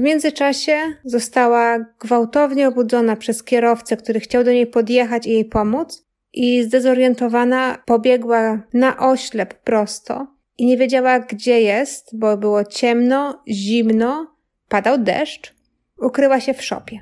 W 0.00 0.02
międzyczasie 0.02 0.78
została 1.04 1.78
gwałtownie 1.78 2.68
obudzona 2.68 3.16
przez 3.16 3.44
kierowcę, 3.44 3.96
który 3.96 4.20
chciał 4.20 4.44
do 4.44 4.52
niej 4.52 4.66
podjechać 4.66 5.26
i 5.26 5.30
jej 5.30 5.44
pomóc, 5.44 6.06
i 6.32 6.62
zdezorientowana 6.62 7.82
pobiegła 7.86 8.62
na 8.72 8.98
oślep 8.98 9.54
prosto 9.54 10.26
i 10.58 10.66
nie 10.66 10.76
wiedziała, 10.76 11.20
gdzie 11.20 11.60
jest, 11.60 12.18
bo 12.18 12.36
było 12.36 12.64
ciemno, 12.64 13.42
zimno, 13.48 14.36
padał 14.68 14.98
deszcz. 14.98 15.54
Ukryła 15.98 16.40
się 16.40 16.54
w 16.54 16.64
szopie. 16.64 17.00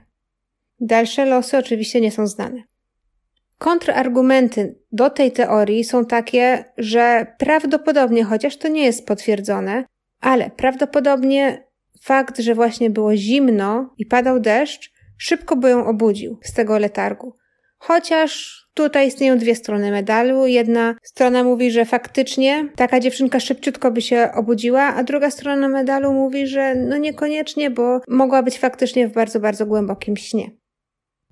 Dalsze 0.80 1.26
losy 1.26 1.58
oczywiście 1.58 2.00
nie 2.00 2.11
są 2.11 2.26
znane. 2.26 2.62
Kontrargumenty 3.58 4.78
do 4.92 5.11
tej 5.11 5.32
teorii 5.32 5.84
są 5.84 6.04
takie, 6.04 6.64
że 6.78 7.26
prawdopodobnie, 7.38 8.24
chociaż 8.24 8.56
to 8.56 8.68
nie 8.68 8.84
jest 8.84 9.06
potwierdzone, 9.06 9.84
ale 10.20 10.50
prawdopodobnie 10.50 11.67
fakt, 12.02 12.38
że 12.38 12.54
właśnie 12.54 12.90
było 12.90 13.16
zimno 13.16 13.94
i 13.98 14.06
padał 14.06 14.40
deszcz, 14.40 14.92
szybko 15.18 15.56
by 15.56 15.70
ją 15.70 15.87
obudził 15.87 16.38
z 16.42 16.52
tego 16.52 16.78
letargu. 16.78 17.34
Chociaż 17.78 18.62
tutaj 18.74 19.08
istnieją 19.08 19.38
dwie 19.38 19.54
strony 19.54 19.90
medalu. 19.90 20.46
Jedna 20.46 20.94
strona 21.02 21.44
mówi, 21.44 21.70
że 21.70 21.84
faktycznie 21.84 22.68
taka 22.76 23.00
dziewczynka 23.00 23.40
szybciutko 23.40 23.90
by 23.90 24.02
się 24.02 24.30
obudziła, 24.34 24.82
a 24.82 25.02
druga 25.02 25.30
strona 25.30 25.68
medalu 25.68 26.12
mówi, 26.12 26.46
że 26.46 26.74
no 26.74 26.96
niekoniecznie, 26.96 27.70
bo 27.70 28.00
mogła 28.08 28.42
być 28.42 28.58
faktycznie 28.58 29.08
w 29.08 29.12
bardzo, 29.12 29.40
bardzo 29.40 29.66
głębokim 29.66 30.16
śnie. 30.16 30.50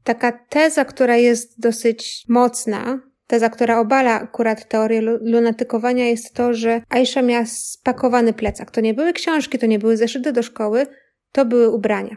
Taka 0.05 0.33
teza, 0.49 0.85
która 0.85 1.17
jest 1.17 1.61
dosyć 1.61 2.25
mocna, 2.29 3.01
teza, 3.27 3.51
która 3.51 3.81
obala 3.81 4.21
akurat 4.21 4.69
teorię 4.69 5.01
lunatykowania, 5.21 6.09
jest 6.09 6.35
to, 6.35 6.55
że 6.55 6.83
Aisha 6.89 7.23
miała 7.23 7.47
spakowany 7.47 8.33
plecak. 8.33 8.71
To 8.71 8.81
nie 8.81 8.95
były 8.95 9.13
książki, 9.13 9.59
to 9.59 9.67
nie 9.67 9.79
były 9.79 9.97
zeszyty 9.97 10.33
do 10.33 10.43
szkoły, 10.43 10.87
to 11.33 11.45
były 11.45 11.71
ubrania. 11.71 12.17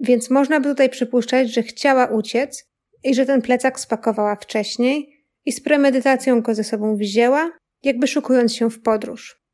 Więc 0.00 0.30
można 0.30 0.60
by 0.60 0.68
tutaj 0.68 0.90
przypuszczać, 0.90 1.54
że 1.54 1.62
chciała 1.62 2.06
uciec 2.06 2.64
i 3.04 3.14
że 3.14 3.26
ten 3.26 3.42
plecak 3.42 3.80
spakowała 3.80 4.36
wcześniej 4.36 5.26
i 5.44 5.52
z 5.52 5.60
premedytacją 5.60 6.40
go 6.40 6.54
ze 6.54 6.64
sobą 6.64 6.96
wzięła, 6.96 7.50
jakby 7.82 8.06
szukując 8.06 8.54
się 8.54 8.70
w 8.70 8.82
podróż. 8.82 9.44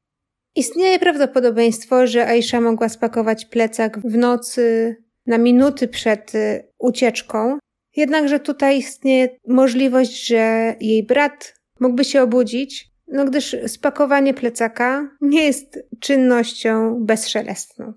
Istnieje 0.57 0.99
prawdopodobieństwo, 0.99 2.07
że 2.07 2.27
Aisha 2.27 2.61
mogła 2.61 2.89
spakować 2.89 3.45
plecak 3.45 4.01
w 4.01 4.17
nocy 4.17 4.97
na 5.27 5.39
minuty 5.39 5.89
przed 5.89 6.35
y, 6.35 6.69
ucieczką, 6.79 7.59
jednakże 7.97 8.41
tutaj 8.41 8.79
istnieje 8.79 9.29
możliwość, 9.49 10.27
że 10.27 10.75
jej 10.81 11.07
brat 11.07 11.55
mógłby 11.81 12.05
się 12.05 12.23
obudzić, 12.23 12.91
no 13.09 13.25
gdyż 13.25 13.57
spakowanie 13.67 14.35
plecaka 14.35 15.17
nie 15.21 15.45
jest 15.45 15.79
czynnością 16.01 17.05
bezszelestną. 17.05 17.93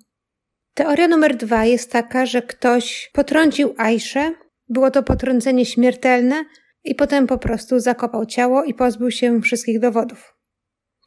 Teoria 0.73 1.07
numer 1.07 1.35
dwa 1.37 1.65
jest 1.65 1.91
taka, 1.91 2.25
że 2.25 2.41
ktoś 2.41 3.09
potrącił 3.13 3.73
Aiszę, 3.77 4.31
było 4.69 4.91
to 4.91 5.03
potrącenie 5.03 5.65
śmiertelne 5.65 6.45
i 6.83 6.95
potem 6.95 7.27
po 7.27 7.37
prostu 7.37 7.79
zakopał 7.79 8.25
ciało 8.25 8.63
i 8.63 8.73
pozbył 8.73 9.11
się 9.11 9.41
wszystkich 9.41 9.79
dowodów. 9.79 10.35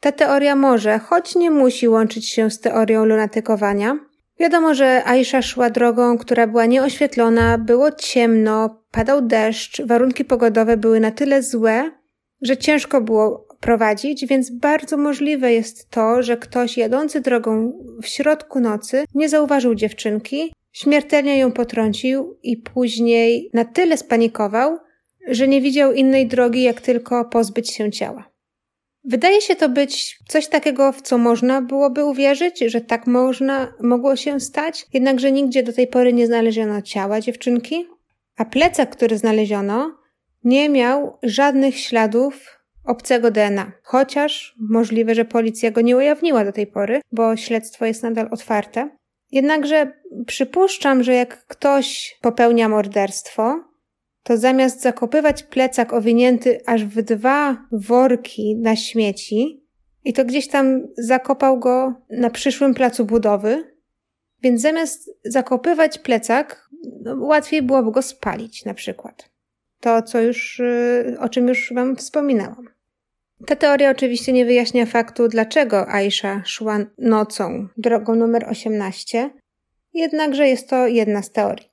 Ta 0.01 0.11
teoria 0.11 0.55
może, 0.55 0.99
choć 0.99 1.35
nie 1.35 1.51
musi 1.51 1.87
łączyć 1.87 2.29
się 2.29 2.51
z 2.51 2.59
teorią 2.59 3.05
lunatykowania, 3.05 3.99
Wiadomo, 4.39 4.73
że 4.73 5.03
Aisha 5.05 5.41
szła 5.41 5.69
drogą, 5.69 6.17
która 6.17 6.47
była 6.47 6.65
nieoświetlona, 6.65 7.57
było 7.57 7.91
ciemno, 7.91 8.83
padał 8.91 9.21
deszcz, 9.21 9.81
warunki 9.81 10.25
pogodowe 10.25 10.77
były 10.77 10.99
na 10.99 11.11
tyle 11.11 11.43
złe, 11.43 11.91
że 12.41 12.57
ciężko 12.57 13.01
było 13.01 13.47
prowadzić, 13.59 14.25
więc 14.25 14.49
bardzo 14.51 14.97
możliwe 14.97 15.53
jest 15.53 15.89
to, 15.89 16.23
że 16.23 16.37
ktoś 16.37 16.77
jadący 16.77 17.21
drogą 17.21 17.73
w 18.03 18.07
środku 18.07 18.59
nocy 18.59 19.05
nie 19.15 19.29
zauważył 19.29 19.75
dziewczynki, 19.75 20.53
śmiertelnie 20.71 21.37
ją 21.37 21.51
potrącił 21.51 22.37
i 22.43 22.57
później 22.57 23.49
na 23.53 23.65
tyle 23.65 23.97
spanikował, 23.97 24.77
że 25.27 25.47
nie 25.47 25.61
widział 25.61 25.93
innej 25.93 26.27
drogi, 26.27 26.63
jak 26.63 26.81
tylko 26.81 27.25
pozbyć 27.25 27.73
się 27.73 27.91
ciała. 27.91 28.36
Wydaje 29.07 29.41
się 29.41 29.55
to 29.55 29.69
być 29.69 30.19
coś 30.27 30.47
takiego, 30.47 30.91
w 30.91 31.01
co 31.01 31.17
można 31.17 31.61
byłoby 31.61 32.05
uwierzyć, 32.05 32.59
że 32.59 32.81
tak 32.81 33.07
można, 33.07 33.73
mogło 33.81 34.15
się 34.15 34.39
stać, 34.39 34.85
jednakże 34.93 35.31
nigdzie 35.31 35.63
do 35.63 35.73
tej 35.73 35.87
pory 35.87 36.13
nie 36.13 36.27
znaleziono 36.27 36.81
ciała 36.81 37.21
dziewczynki, 37.21 37.87
a 38.37 38.45
plecak, 38.45 38.89
który 38.89 39.17
znaleziono, 39.17 39.97
nie 40.43 40.69
miał 40.69 41.17
żadnych 41.23 41.79
śladów 41.79 42.59
obcego 42.85 43.31
DNA, 43.31 43.71
chociaż 43.83 44.55
możliwe, 44.59 45.15
że 45.15 45.25
policja 45.25 45.71
go 45.71 45.81
nie 45.81 45.97
ujawniła 45.97 46.45
do 46.45 46.51
tej 46.51 46.67
pory, 46.67 47.01
bo 47.11 47.35
śledztwo 47.35 47.85
jest 47.85 48.03
nadal 48.03 48.27
otwarte. 48.31 48.89
Jednakże 49.31 49.91
przypuszczam, 50.25 51.03
że 51.03 51.13
jak 51.13 51.45
ktoś 51.45 52.17
popełnia 52.21 52.69
morderstwo, 52.69 53.63
to 54.27 54.37
zamiast 54.37 54.81
zakopywać 54.81 55.43
plecak 55.43 55.93
owinięty 55.93 56.59
aż 56.65 56.85
w 56.85 57.01
dwa 57.01 57.67
worki 57.71 58.55
na 58.55 58.75
śmieci, 58.75 59.63
i 60.03 60.13
to 60.13 60.25
gdzieś 60.25 60.47
tam 60.47 60.87
zakopał 60.97 61.59
go 61.59 61.93
na 62.09 62.29
przyszłym 62.29 62.73
placu 62.73 63.05
budowy, 63.05 63.75
więc 64.43 64.61
zamiast 64.61 65.11
zakopywać 65.25 65.99
plecak, 65.99 66.69
no, 67.01 67.15
łatwiej 67.15 67.61
byłoby 67.61 67.91
go 67.91 68.01
spalić 68.01 68.65
na 68.65 68.73
przykład. 68.73 69.29
To, 69.79 70.01
co 70.01 70.21
już, 70.21 70.59
y, 70.59 71.17
o 71.19 71.29
czym 71.29 71.47
już 71.47 71.73
Wam 71.73 71.95
wspominałam. 71.95 72.69
Ta 73.45 73.55
teoria 73.55 73.91
oczywiście 73.91 74.33
nie 74.33 74.45
wyjaśnia 74.45 74.85
faktu, 74.85 75.27
dlaczego 75.27 75.89
Aisha 75.89 76.41
szła 76.45 76.79
nocą 76.97 77.67
drogą 77.77 78.15
numer 78.15 78.49
18, 78.49 79.29
jednakże 79.93 80.47
jest 80.47 80.69
to 80.69 80.87
jedna 80.87 81.21
z 81.21 81.31
teorii. 81.31 81.66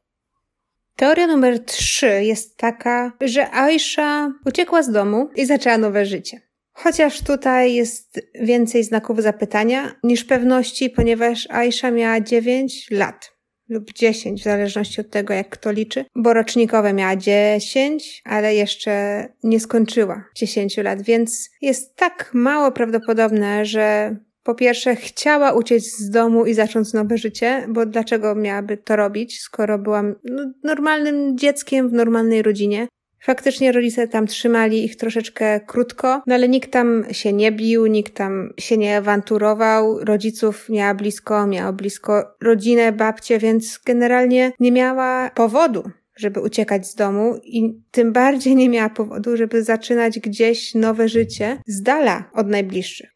Teoria 0.96 1.26
numer 1.26 1.64
3 1.64 2.07
jest 2.24 2.57
taka, 2.57 3.12
że 3.20 3.50
Aisha 3.50 4.33
uciekła 4.46 4.83
z 4.83 4.90
domu 4.90 5.28
i 5.37 5.46
zaczęła 5.46 5.78
nowe 5.78 6.07
życie. 6.07 6.40
Chociaż 6.72 7.22
tutaj 7.22 7.74
jest 7.74 8.20
więcej 8.40 8.85
znaków 8.85 9.22
zapytania 9.22 9.94
niż 10.02 10.24
pewności, 10.24 10.90
ponieważ 10.90 11.50
Aisha 11.50 11.90
miała 11.90 12.20
9 12.20 12.90
lat 12.90 13.35
lub 13.68 13.92
10, 13.92 14.40
w 14.40 14.44
zależności 14.44 15.00
od 15.00 15.11
tego, 15.11 15.35
jak 15.35 15.48
kto 15.48 15.72
liczy, 15.72 16.04
bo 16.14 16.33
rocznikowe 16.33 16.92
miała 16.92 17.16
10, 17.16 18.22
ale 18.24 18.54
jeszcze 18.54 19.26
nie 19.42 19.61
skończyła 19.61 20.24
10 20.35 20.76
lat, 20.76 21.02
więc 21.02 21.50
jest 21.61 21.96
tak 21.96 22.30
mało 22.35 22.72
prawdopodobne, 22.72 23.66
że 23.66 24.16
po 24.44 24.54
pierwsze 24.54 24.96
chciała 24.96 25.52
uciec 25.52 25.98
z 25.98 26.11
domu 26.11 26.46
i 26.46 26.54
zacząć 26.54 26.92
nowe 26.92 27.18
życie, 27.18 27.66
bo 27.68 27.87
dlaczego 27.87 28.35
miałaby 28.35 28.76
to 28.76 28.96
robić, 28.96 29.40
skoro 29.40 29.78
byłam 29.78 30.14
no, 30.24 30.52
normalnym 30.62 31.38
dzieckiem 31.38 31.88
w 31.88 31.92
normalnej 31.92 32.42
rodzinie. 32.42 32.88
Faktycznie 33.20 33.72
rodzice 33.72 34.09
tam 34.09 34.26
trzymali 34.26 34.85
ich 34.85 34.96
troszeczkę 34.96 35.61
krótko, 35.61 36.22
no 36.26 36.35
ale 36.35 36.48
nikt 36.48 36.70
tam 36.70 37.04
się 37.12 37.33
nie 37.33 37.52
bił, 37.52 37.87
nikt 37.87 38.14
tam 38.14 38.52
się 38.61 38.76
nie 38.76 38.96
awanturował, 38.96 39.98
rodziców 40.04 40.68
miała 40.68 40.94
blisko, 40.94 41.46
miała 41.46 41.72
blisko 41.72 42.37
rodzinę, 42.42 42.92
babcie, 42.92 43.38
więc 43.38 43.80
generalnie 43.87 44.52
nie 44.61 44.72
miała 44.72 45.30
powodu, 45.35 45.90
żeby 46.16 46.40
uciekać 46.40 46.87
z 46.87 46.94
domu 46.94 47.40
i 47.44 47.80
tym 47.90 48.12
bardziej 48.12 48.57
nie 48.57 48.68
miała 48.68 48.90
powodu, 48.90 49.37
żeby 49.37 49.64
zaczynać 49.64 50.20
gdzieś 50.20 50.74
nowe 50.74 51.09
życie 51.09 51.59
z 51.66 51.83
dala 51.83 52.30
od 52.33 52.48
najbliższych. 52.48 53.13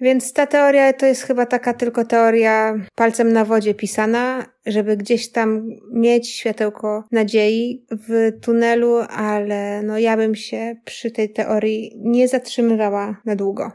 Więc 0.00 0.32
ta 0.32 0.46
teoria 0.46 0.92
to 0.92 1.06
jest 1.06 1.22
chyba 1.22 1.46
taka 1.46 1.74
tylko 1.74 2.04
teoria 2.04 2.74
palcem 2.94 3.32
na 3.32 3.44
wodzie 3.44 3.74
pisana, 3.74 4.46
żeby 4.66 4.96
gdzieś 4.96 5.30
tam 5.30 5.68
mieć 5.92 6.28
światełko 6.28 7.04
nadziei 7.12 7.86
w 7.90 8.32
tunelu, 8.40 8.96
ale 9.08 9.82
no 9.82 9.98
ja 9.98 10.16
bym 10.16 10.34
się 10.34 10.76
przy 10.84 11.10
tej 11.10 11.32
teorii 11.32 11.92
nie 11.96 12.28
zatrzymywała 12.28 13.16
na 13.24 13.36
długo. 13.36 13.72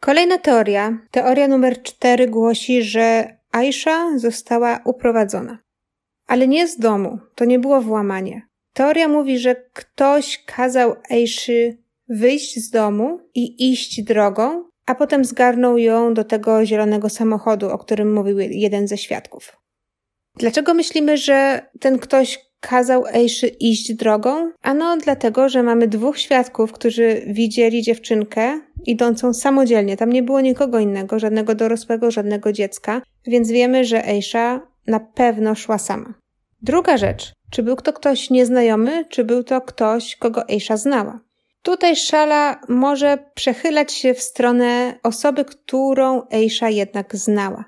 Kolejna 0.00 0.38
teoria, 0.38 0.98
teoria 1.10 1.48
numer 1.48 1.82
cztery 1.82 2.28
głosi, 2.28 2.82
że 2.82 3.36
Aisha 3.52 4.18
została 4.18 4.80
uprowadzona. 4.84 5.58
Ale 6.26 6.48
nie 6.48 6.68
z 6.68 6.78
domu, 6.78 7.18
to 7.34 7.44
nie 7.44 7.58
było 7.58 7.80
włamanie. 7.80 8.42
Teoria 8.72 9.08
mówi, 9.08 9.38
że 9.38 9.56
ktoś 9.72 10.44
kazał 10.44 10.94
Aiszy 11.10 11.78
wyjść 12.08 12.58
z 12.58 12.70
domu 12.70 13.20
i 13.34 13.72
iść 13.72 14.02
drogą, 14.02 14.69
a 14.90 14.94
potem 14.94 15.24
zgarnął 15.24 15.78
ją 15.78 16.14
do 16.14 16.24
tego 16.24 16.66
zielonego 16.66 17.08
samochodu, 17.08 17.70
o 17.70 17.78
którym 17.78 18.14
mówił 18.14 18.38
jeden 18.38 18.88
ze 18.88 18.98
świadków. 18.98 19.56
Dlaczego 20.36 20.74
myślimy, 20.74 21.16
że 21.16 21.60
ten 21.80 21.98
ktoś 21.98 22.38
kazał 22.60 23.04
Ejszy 23.06 23.46
iść 23.46 23.94
drogą? 23.94 24.50
Ano 24.62 24.96
dlatego, 24.96 25.48
że 25.48 25.62
mamy 25.62 25.88
dwóch 25.88 26.18
świadków, 26.18 26.72
którzy 26.72 27.22
widzieli 27.26 27.82
dziewczynkę 27.82 28.60
idącą 28.86 29.34
samodzielnie. 29.34 29.96
Tam 29.96 30.12
nie 30.12 30.22
było 30.22 30.40
nikogo 30.40 30.78
innego, 30.78 31.18
żadnego 31.18 31.54
dorosłego, 31.54 32.10
żadnego 32.10 32.52
dziecka, 32.52 33.02
więc 33.26 33.50
wiemy, 33.50 33.84
że 33.84 34.08
Ejsza 34.08 34.60
na 34.86 35.00
pewno 35.00 35.54
szła 35.54 35.78
sama. 35.78 36.14
Druga 36.62 36.96
rzecz. 36.96 37.32
Czy 37.50 37.62
był 37.62 37.76
to 37.76 37.92
ktoś 37.92 38.30
nieznajomy, 38.30 39.04
czy 39.08 39.24
był 39.24 39.44
to 39.44 39.60
ktoś, 39.60 40.16
kogo 40.16 40.48
Ejsza 40.48 40.76
znała? 40.76 41.20
Tutaj 41.62 41.96
szala 41.96 42.60
może 42.68 43.18
przechylać 43.34 43.92
się 43.92 44.14
w 44.14 44.22
stronę 44.22 44.98
osoby, 45.02 45.44
którą 45.44 46.22
Eisha 46.30 46.68
jednak 46.68 47.16
znała. 47.16 47.64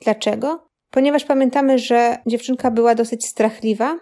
Dlaczego? 0.00 0.68
Ponieważ 0.90 1.24
pamiętamy, 1.24 1.78
że 1.78 2.16
dziewczynka 2.26 2.70
była 2.70 2.94
dosyć 2.94 3.26
strachliwa, 3.26 3.98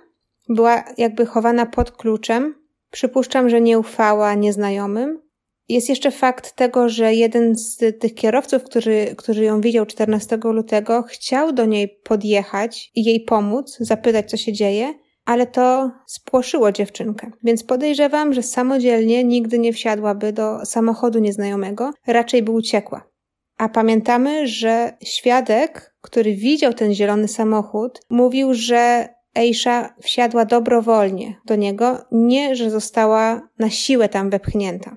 była 0.48 0.84
jakby 0.98 1.26
chowana 1.26 1.66
pod 1.66 1.90
kluczem. 1.90 2.54
Przypuszczam, 2.90 3.50
że 3.50 3.60
nie 3.60 3.78
ufała 3.78 4.34
nieznajomym. 4.34 5.22
Jest 5.68 5.88
jeszcze 5.88 6.10
fakt 6.10 6.56
tego, 6.56 6.88
że 6.88 7.14
jeden 7.14 7.56
z 7.56 7.78
tych 8.00 8.14
kierowców, 8.14 8.64
który, 8.64 9.14
który 9.16 9.44
ją 9.44 9.60
widział 9.60 9.86
14 9.86 10.38
lutego, 10.44 11.02
chciał 11.02 11.52
do 11.52 11.64
niej 11.64 12.00
podjechać 12.04 12.90
i 12.94 13.04
jej 13.04 13.20
pomóc, 13.20 13.76
zapytać, 13.80 14.30
co 14.30 14.36
się 14.36 14.52
dzieje, 14.52 14.94
ale 15.24 15.46
to 15.46 15.90
spłoszyło 16.06 16.72
dziewczynkę, 16.72 17.30
więc 17.44 17.64
podejrzewam, 17.64 18.32
że 18.32 18.42
samodzielnie 18.42 19.24
nigdy 19.24 19.58
nie 19.58 19.72
wsiadłaby 19.72 20.32
do 20.32 20.66
samochodu 20.66 21.18
nieznajomego, 21.18 21.92
raczej 22.06 22.42
by 22.42 22.52
uciekła. 22.52 23.12
A 23.58 23.68
pamiętamy, 23.68 24.46
że 24.46 24.96
świadek, 25.02 25.94
który 26.00 26.34
widział 26.34 26.72
ten 26.72 26.94
zielony 26.94 27.28
samochód, 27.28 28.00
mówił, 28.10 28.54
że 28.54 29.08
Eisha 29.34 29.94
wsiadła 30.02 30.44
dobrowolnie 30.44 31.40
do 31.46 31.56
niego, 31.56 32.04
nie 32.12 32.56
że 32.56 32.70
została 32.70 33.48
na 33.58 33.70
siłę 33.70 34.08
tam 34.08 34.30
wepchnięta. 34.30 34.96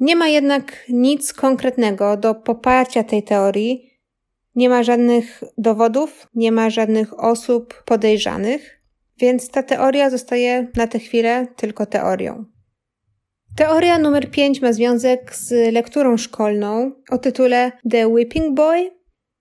Nie 0.00 0.16
ma 0.16 0.28
jednak 0.28 0.84
nic 0.88 1.32
konkretnego 1.32 2.16
do 2.16 2.34
poparcia 2.34 3.04
tej 3.04 3.22
teorii, 3.22 3.92
nie 4.54 4.68
ma 4.68 4.82
żadnych 4.82 5.42
dowodów, 5.58 6.28
nie 6.34 6.52
ma 6.52 6.70
żadnych 6.70 7.20
osób 7.20 7.82
podejrzanych, 7.84 8.81
więc 9.22 9.50
ta 9.50 9.62
teoria 9.62 10.10
zostaje 10.10 10.68
na 10.76 10.86
tę 10.86 10.98
chwilę 10.98 11.46
tylko 11.56 11.86
teorią. 11.86 12.44
Teoria 13.56 13.98
numer 13.98 14.30
5 14.30 14.62
ma 14.62 14.72
związek 14.72 15.34
z 15.36 15.72
lekturą 15.72 16.16
szkolną 16.16 16.92
o 17.10 17.18
tytule 17.18 17.72
The 17.90 18.08
Whipping 18.08 18.54
Boy. 18.54 18.90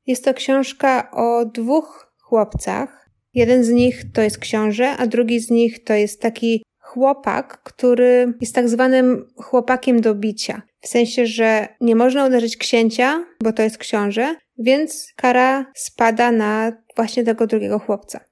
Jest 0.08 0.26
to 0.26 0.34
książka 0.34 1.12
o 1.12 1.46
dwóch 1.46 2.14
chłopcach. 2.20 3.10
Jeden 3.34 3.64
z 3.64 3.70
nich 3.70 4.12
to 4.14 4.22
jest 4.22 4.38
książę, 4.38 4.90
a 4.98 5.08
drugi 5.08 5.40
z 5.40 5.50
nich 5.50 5.84
to 5.84 5.94
jest 5.94 6.22
taki 6.22 6.64
chłopak, 6.80 7.64
który 7.64 8.34
jest 8.42 8.56
tak 8.56 8.70
zwanym 8.70 9.28
chłopakiem 9.36 10.02
do 10.02 10.16
bicia. 10.16 10.62
W 10.82 10.88
sensie, 10.88 11.26
że 11.26 11.68
nie 11.82 11.96
można 11.96 12.26
uderzyć 12.26 12.58
księcia, 12.58 13.26
bo 13.44 13.54
to 13.54 13.64
jest 13.64 13.78
książę, 13.78 14.36
więc 14.58 15.14
kara 15.16 15.72
spada 15.76 16.32
na 16.32 16.72
właśnie 16.96 17.24
tego 17.24 17.48
drugiego 17.48 17.80
chłopca. 17.80 18.31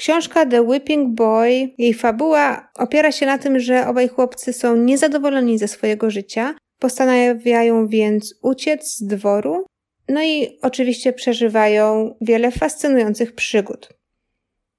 Książka 0.00 0.46
The 0.46 0.62
Whipping 0.62 1.14
Boy, 1.14 1.70
jej 1.78 1.94
fabuła 1.94 2.70
opiera 2.74 3.12
się 3.12 3.26
na 3.26 3.38
tym, 3.38 3.58
że 3.60 3.86
obaj 3.86 4.08
chłopcy 4.08 4.52
są 4.52 4.76
niezadowoleni 4.76 5.58
ze 5.58 5.68
swojego 5.68 6.10
życia, 6.10 6.54
postanawiają 6.78 7.88
więc 7.88 8.34
uciec 8.42 8.96
z 8.96 9.02
dworu, 9.02 9.66
no 10.08 10.22
i 10.22 10.58
oczywiście 10.62 11.12
przeżywają 11.12 12.14
wiele 12.20 12.50
fascynujących 12.50 13.34
przygód. 13.34 13.88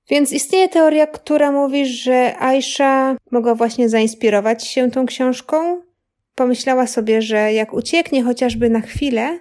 Więc 0.09 0.31
istnieje 0.31 0.69
teoria, 0.69 1.07
która 1.07 1.51
mówi, 1.51 1.85
że 1.85 2.35
Aisha 2.39 3.15
mogła 3.31 3.55
właśnie 3.55 3.89
zainspirować 3.89 4.67
się 4.67 4.91
tą 4.91 5.05
książką. 5.05 5.81
Pomyślała 6.35 6.87
sobie, 6.87 7.21
że 7.21 7.53
jak 7.53 7.73
ucieknie 7.73 8.23
chociażby 8.23 8.69
na 8.69 8.81
chwilę, 8.81 9.39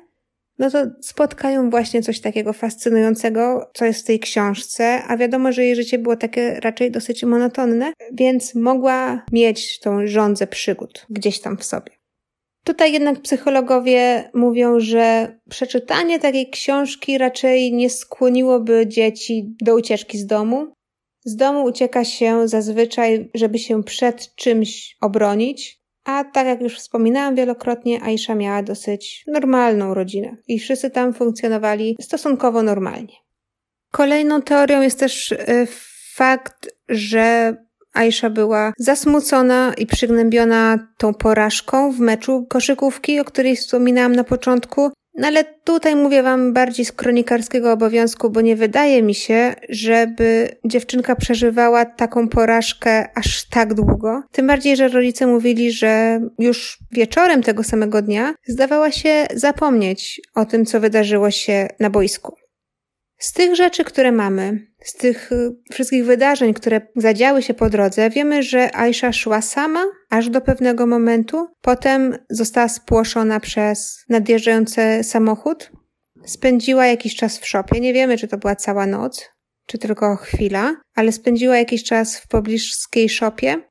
no 0.60 0.70
to 0.70 0.78
spotkają 1.00 1.70
właśnie 1.70 2.02
coś 2.02 2.20
takiego 2.20 2.52
fascynującego, 2.52 3.70
co 3.74 3.84
jest 3.84 4.02
w 4.02 4.06
tej 4.06 4.20
książce, 4.20 5.02
a 5.08 5.16
wiadomo, 5.16 5.52
że 5.52 5.64
jej 5.64 5.76
życie 5.76 5.98
było 5.98 6.16
takie 6.16 6.60
raczej 6.60 6.90
dosyć 6.90 7.24
monotonne, 7.24 7.92
więc 8.12 8.54
mogła 8.54 9.24
mieć 9.32 9.78
tą 9.78 10.06
rządzę 10.06 10.46
przygód 10.46 11.06
gdzieś 11.10 11.40
tam 11.40 11.56
w 11.56 11.64
sobie. 11.64 11.92
Tutaj 12.64 12.92
jednak 12.92 13.20
psychologowie 13.20 14.30
mówią, 14.34 14.80
że 14.80 15.36
przeczytanie 15.50 16.18
takiej 16.18 16.50
książki 16.50 17.18
raczej 17.18 17.72
nie 17.72 17.90
skłoniłoby 17.90 18.86
dzieci 18.86 19.54
do 19.62 19.74
ucieczki 19.74 20.18
z 20.18 20.26
domu. 20.26 20.72
Z 21.24 21.36
domu 21.36 21.64
ucieka 21.64 22.04
się 22.04 22.48
zazwyczaj, 22.48 23.30
żeby 23.34 23.58
się 23.58 23.84
przed 23.84 24.34
czymś 24.34 24.96
obronić, 25.00 25.79
a 26.04 26.24
tak 26.24 26.46
jak 26.46 26.60
już 26.60 26.78
wspominałam 26.78 27.34
wielokrotnie, 27.34 28.02
Aisha 28.02 28.34
miała 28.34 28.62
dosyć 28.62 29.24
normalną 29.26 29.94
rodzinę 29.94 30.36
i 30.48 30.58
wszyscy 30.58 30.90
tam 30.90 31.14
funkcjonowali 31.14 31.96
stosunkowo 32.00 32.62
normalnie. 32.62 33.14
Kolejną 33.92 34.42
teorią 34.42 34.80
jest 34.80 35.00
też 35.00 35.32
e, 35.32 35.66
fakt, 36.14 36.70
że 36.88 37.56
Aisha 37.92 38.30
była 38.30 38.72
zasmucona 38.78 39.74
i 39.78 39.86
przygnębiona 39.86 40.88
tą 40.98 41.14
porażką 41.14 41.92
w 41.92 41.98
meczu 42.00 42.46
koszykówki, 42.48 43.20
o 43.20 43.24
której 43.24 43.56
wspominałam 43.56 44.16
na 44.16 44.24
początku. 44.24 44.90
No 45.20 45.26
ale 45.26 45.44
tutaj 45.44 45.96
mówię 45.96 46.22
wam 46.22 46.52
bardziej 46.52 46.84
z 46.84 46.92
kronikarskiego 46.92 47.72
obowiązku, 47.72 48.30
bo 48.30 48.40
nie 48.40 48.56
wydaje 48.56 49.02
mi 49.02 49.14
się, 49.14 49.54
żeby 49.68 50.48
dziewczynka 50.64 51.16
przeżywała 51.16 51.84
taką 51.84 52.28
porażkę 52.28 53.08
aż 53.18 53.48
tak 53.48 53.74
długo. 53.74 54.22
Tym 54.32 54.46
bardziej, 54.46 54.76
że 54.76 54.88
rodzice 54.88 55.26
mówili, 55.26 55.72
że 55.72 56.20
już 56.38 56.78
wieczorem 56.92 57.42
tego 57.42 57.64
samego 57.64 58.02
dnia 58.02 58.34
zdawała 58.46 58.90
się 58.90 59.26
zapomnieć 59.34 60.20
o 60.34 60.44
tym, 60.44 60.66
co 60.66 60.80
wydarzyło 60.80 61.30
się 61.30 61.68
na 61.80 61.90
boisku. 61.90 62.39
Z 63.20 63.32
tych 63.32 63.56
rzeczy, 63.56 63.84
które 63.84 64.12
mamy, 64.12 64.66
z 64.84 64.94
tych 64.94 65.32
y, 65.32 65.50
wszystkich 65.72 66.04
wydarzeń, 66.04 66.54
które 66.54 66.80
zadziały 66.96 67.42
się 67.42 67.54
po 67.54 67.70
drodze, 67.70 68.10
wiemy, 68.10 68.42
że 68.42 68.76
Aisha 68.76 69.12
szła 69.12 69.42
sama 69.42 69.84
aż 70.10 70.28
do 70.28 70.40
pewnego 70.40 70.86
momentu. 70.86 71.46
Potem 71.60 72.16
została 72.30 72.68
spłoszona 72.68 73.40
przez 73.40 74.04
nadjeżdżający 74.08 74.80
samochód. 75.02 75.70
Spędziła 76.24 76.86
jakiś 76.86 77.16
czas 77.16 77.38
w 77.38 77.46
szopie. 77.46 77.80
Nie 77.80 77.92
wiemy, 77.94 78.18
czy 78.18 78.28
to 78.28 78.38
była 78.38 78.56
cała 78.56 78.86
noc, 78.86 79.28
czy 79.66 79.78
tylko 79.78 80.16
chwila, 80.16 80.76
ale 80.94 81.12
spędziła 81.12 81.56
jakiś 81.56 81.84
czas 81.84 82.18
w 82.18 82.28
pobliskiej 82.28 83.08
szopie. 83.08 83.69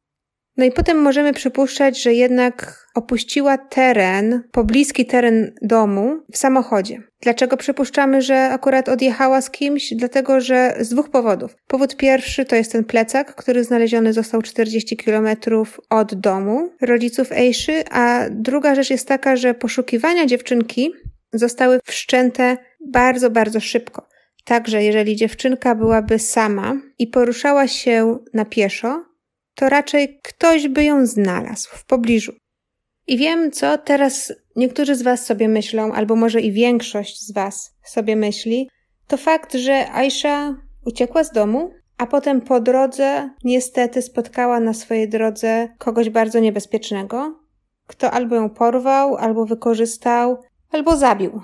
No 0.59 0.65
i 0.65 0.71
potem 0.71 0.97
możemy 0.97 1.33
przypuszczać, 1.33 2.03
że 2.03 2.13
jednak 2.13 2.87
opuściła 2.95 3.57
teren, 3.57 4.43
pobliski 4.51 5.05
teren 5.05 5.53
domu 5.61 6.19
w 6.31 6.37
samochodzie. 6.37 7.01
Dlaczego 7.21 7.57
przypuszczamy, 7.57 8.21
że 8.21 8.49
akurat 8.49 8.89
odjechała 8.89 9.41
z 9.41 9.51
kimś? 9.51 9.93
Dlatego, 9.93 10.41
że 10.41 10.75
z 10.79 10.89
dwóch 10.89 11.09
powodów. 11.09 11.55
Powód 11.67 11.97
pierwszy 11.97 12.45
to 12.45 12.55
jest 12.55 12.71
ten 12.71 12.83
plecak, 12.83 13.35
który 13.35 13.63
znaleziony 13.63 14.13
został 14.13 14.41
40 14.41 14.97
kilometrów 14.97 15.81
od 15.89 16.15
domu 16.15 16.69
rodziców 16.81 17.31
Ejszy, 17.31 17.83
a 17.91 18.25
druga 18.29 18.75
rzecz 18.75 18.89
jest 18.89 19.07
taka, 19.07 19.35
że 19.35 19.53
poszukiwania 19.53 20.25
dziewczynki 20.25 20.91
zostały 21.33 21.79
wszczęte 21.85 22.57
bardzo, 22.87 23.29
bardzo 23.29 23.59
szybko. 23.59 24.07
Także 24.45 24.83
jeżeli 24.83 25.15
dziewczynka 25.15 25.75
byłaby 25.75 26.19
sama 26.19 26.77
i 26.99 27.07
poruszała 27.07 27.67
się 27.67 28.17
na 28.33 28.45
pieszo, 28.45 29.08
to 29.59 29.69
raczej 29.69 30.19
ktoś 30.23 30.67
by 30.67 30.83
ją 30.83 31.05
znalazł 31.05 31.69
w 31.71 31.85
pobliżu. 31.85 32.33
I 33.07 33.17
wiem, 33.17 33.51
co 33.51 33.77
teraz 33.77 34.33
niektórzy 34.55 34.95
z 34.95 35.01
Was 35.01 35.25
sobie 35.25 35.47
myślą, 35.47 35.93
albo 35.93 36.15
może 36.15 36.41
i 36.41 36.51
większość 36.51 37.21
z 37.21 37.31
Was 37.31 37.75
sobie 37.83 38.15
myśli, 38.15 38.69
to 39.07 39.17
fakt, 39.17 39.53
że 39.53 39.91
Aisha 39.91 40.55
uciekła 40.85 41.23
z 41.23 41.31
domu, 41.31 41.71
a 41.97 42.07
potem 42.07 42.41
po 42.41 42.59
drodze 42.59 43.29
niestety 43.43 44.01
spotkała 44.01 44.59
na 44.59 44.73
swojej 44.73 45.09
drodze 45.09 45.69
kogoś 45.77 46.09
bardzo 46.09 46.39
niebezpiecznego, 46.39 47.39
kto 47.87 48.11
albo 48.11 48.35
ją 48.35 48.49
porwał, 48.49 49.15
albo 49.15 49.45
wykorzystał, 49.45 50.43
albo 50.71 50.97
zabił. 50.97 51.41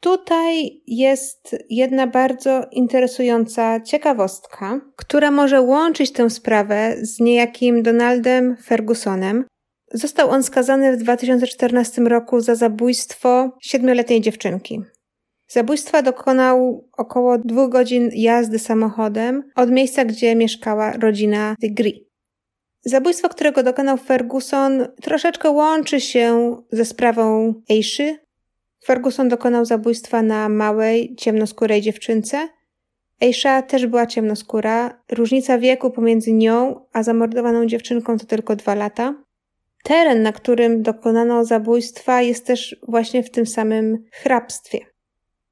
Tutaj 0.00 0.82
jest 0.86 1.56
jedna 1.70 2.06
bardzo 2.06 2.64
interesująca 2.72 3.80
ciekawostka, 3.80 4.80
która 4.96 5.30
może 5.30 5.60
łączyć 5.60 6.12
tę 6.12 6.30
sprawę 6.30 6.96
z 7.02 7.20
niejakim 7.20 7.82
Donaldem 7.82 8.56
Fergusonem, 8.56 9.44
Został 9.92 10.30
on 10.30 10.42
skazany 10.42 10.96
w 10.96 11.00
2014 11.00 12.02
roku 12.02 12.40
za 12.40 12.54
zabójstwo 12.54 13.56
siedmioletniej 13.60 14.20
dziewczynki. 14.20 14.82
Zabójstwa 15.48 16.02
dokonał 16.02 16.88
około 16.96 17.38
dwóch 17.38 17.70
godzin 17.70 18.10
jazdy 18.14 18.58
samochodem 18.58 19.42
od 19.56 19.70
miejsca, 19.70 20.04
gdzie 20.04 20.36
mieszkała 20.36 20.92
rodzina 20.92 21.54
Degree. 21.62 22.08
Zabójstwo, 22.84 23.28
którego 23.28 23.62
dokonał 23.62 23.96
Ferguson, 23.96 24.86
troszeczkę 25.02 25.50
łączy 25.50 26.00
się 26.00 26.56
ze 26.72 26.84
sprawą 26.84 27.54
Eiszy. 27.70 28.18
Ferguson 28.84 29.28
dokonał 29.28 29.64
zabójstwa 29.64 30.22
na 30.22 30.48
małej, 30.48 31.14
ciemnoskórej 31.16 31.82
dziewczynce. 31.82 32.48
Eisha 33.20 33.62
też 33.62 33.86
była 33.86 34.06
ciemnoskóra. 34.06 35.02
Różnica 35.12 35.58
wieku 35.58 35.90
pomiędzy 35.90 36.32
nią 36.32 36.80
a 36.92 37.02
zamordowaną 37.02 37.66
dziewczynką 37.66 38.18
to 38.18 38.26
tylko 38.26 38.56
dwa 38.56 38.74
lata. 38.74 39.14
Teren, 39.82 40.22
na 40.22 40.32
którym 40.32 40.82
dokonano 40.82 41.44
zabójstwa, 41.44 42.22
jest 42.22 42.46
też 42.46 42.76
właśnie 42.88 43.22
w 43.22 43.30
tym 43.30 43.46
samym 43.46 44.04
hrabstwie. 44.12 44.78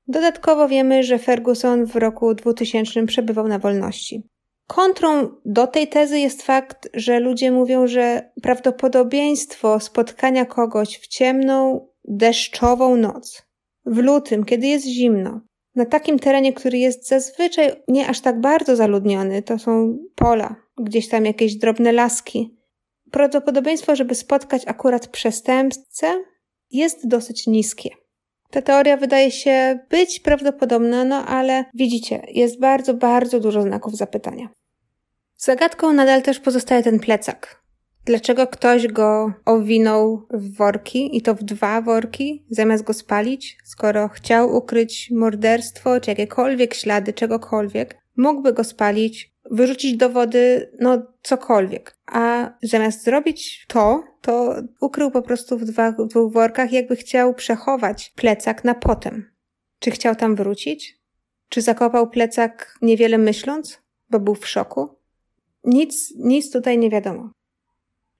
Dodatkowo 0.08 0.68
wiemy, 0.68 1.02
że 1.02 1.18
Ferguson 1.18 1.86
w 1.86 1.96
roku 1.96 2.34
2000 2.34 3.06
przebywał 3.06 3.48
na 3.48 3.58
wolności. 3.58 4.22
Kontrą 4.66 5.28
do 5.44 5.66
tej 5.66 5.88
tezy 5.88 6.18
jest 6.18 6.42
fakt, 6.42 6.88
że 6.94 7.20
ludzie 7.20 7.52
mówią, 7.52 7.86
że 7.86 8.30
prawdopodobieństwo 8.42 9.80
spotkania 9.80 10.44
kogoś 10.44 10.98
w 10.98 11.06
ciemną, 11.06 11.88
deszczową 12.08 12.96
noc, 12.96 13.42
w 13.86 13.98
lutym, 13.98 14.44
kiedy 14.44 14.66
jest 14.66 14.86
zimno, 14.86 15.40
na 15.74 15.84
takim 15.86 16.18
terenie, 16.18 16.52
który 16.52 16.78
jest 16.78 17.08
zazwyczaj 17.08 17.72
nie 17.88 18.08
aż 18.08 18.20
tak 18.20 18.40
bardzo 18.40 18.76
zaludniony, 18.76 19.42
to 19.42 19.58
są 19.58 19.98
pola, 20.14 20.56
gdzieś 20.78 21.08
tam 21.08 21.24
jakieś 21.24 21.56
drobne 21.56 21.92
laski, 21.92 22.56
prawdopodobieństwo, 23.10 23.96
żeby 23.96 24.14
spotkać 24.14 24.62
akurat 24.66 25.08
przestępcę, 25.08 26.06
jest 26.70 27.08
dosyć 27.08 27.46
niskie. 27.46 27.90
Ta 28.50 28.62
teoria 28.62 28.96
wydaje 28.96 29.30
się 29.30 29.78
być 29.90 30.20
prawdopodobna, 30.20 31.04
no 31.04 31.26
ale 31.26 31.64
widzicie, 31.74 32.22
jest 32.28 32.60
bardzo, 32.60 32.94
bardzo 32.94 33.40
dużo 33.40 33.62
znaków 33.62 33.96
zapytania. 33.96 34.48
Zagadką 35.36 35.92
nadal 35.92 36.22
też 36.22 36.40
pozostaje 36.40 36.82
ten 36.82 37.00
plecak. 37.00 37.65
Dlaczego 38.06 38.46
ktoś 38.46 38.86
go 38.86 39.32
owinął 39.44 40.26
w 40.30 40.56
worki 40.56 41.16
i 41.16 41.22
to 41.22 41.34
w 41.34 41.42
dwa 41.42 41.80
worki, 41.80 42.44
zamiast 42.50 42.84
go 42.84 42.92
spalić, 42.92 43.58
skoro 43.64 44.08
chciał 44.08 44.56
ukryć 44.56 45.10
morderstwo 45.10 46.00
czy 46.00 46.10
jakiekolwiek 46.10 46.74
ślady 46.74 47.12
czegokolwiek, 47.12 47.98
mógłby 48.16 48.52
go 48.52 48.64
spalić, 48.64 49.32
wyrzucić 49.50 49.96
do 49.96 50.10
wody, 50.10 50.72
no 50.80 51.02
cokolwiek. 51.22 51.96
A 52.06 52.50
zamiast 52.62 53.04
zrobić 53.04 53.66
to, 53.68 54.04
to 54.20 54.54
ukrył 54.80 55.10
po 55.10 55.22
prostu 55.22 55.58
w, 55.58 55.64
dwa, 55.64 55.92
w 55.92 56.06
dwóch 56.06 56.32
workach, 56.32 56.72
jakby 56.72 56.96
chciał 56.96 57.34
przechować 57.34 58.12
plecak 58.16 58.64
na 58.64 58.74
potem. 58.74 59.30
Czy 59.78 59.90
chciał 59.90 60.14
tam 60.14 60.36
wrócić? 60.36 60.98
Czy 61.48 61.62
zakopał 61.62 62.10
plecak 62.10 62.78
niewiele 62.82 63.18
myśląc, 63.18 63.78
bo 64.10 64.20
był 64.20 64.34
w 64.34 64.48
szoku? 64.48 64.88
Nic, 65.64 66.14
nic 66.18 66.52
tutaj 66.52 66.78
nie 66.78 66.90
wiadomo. 66.90 67.35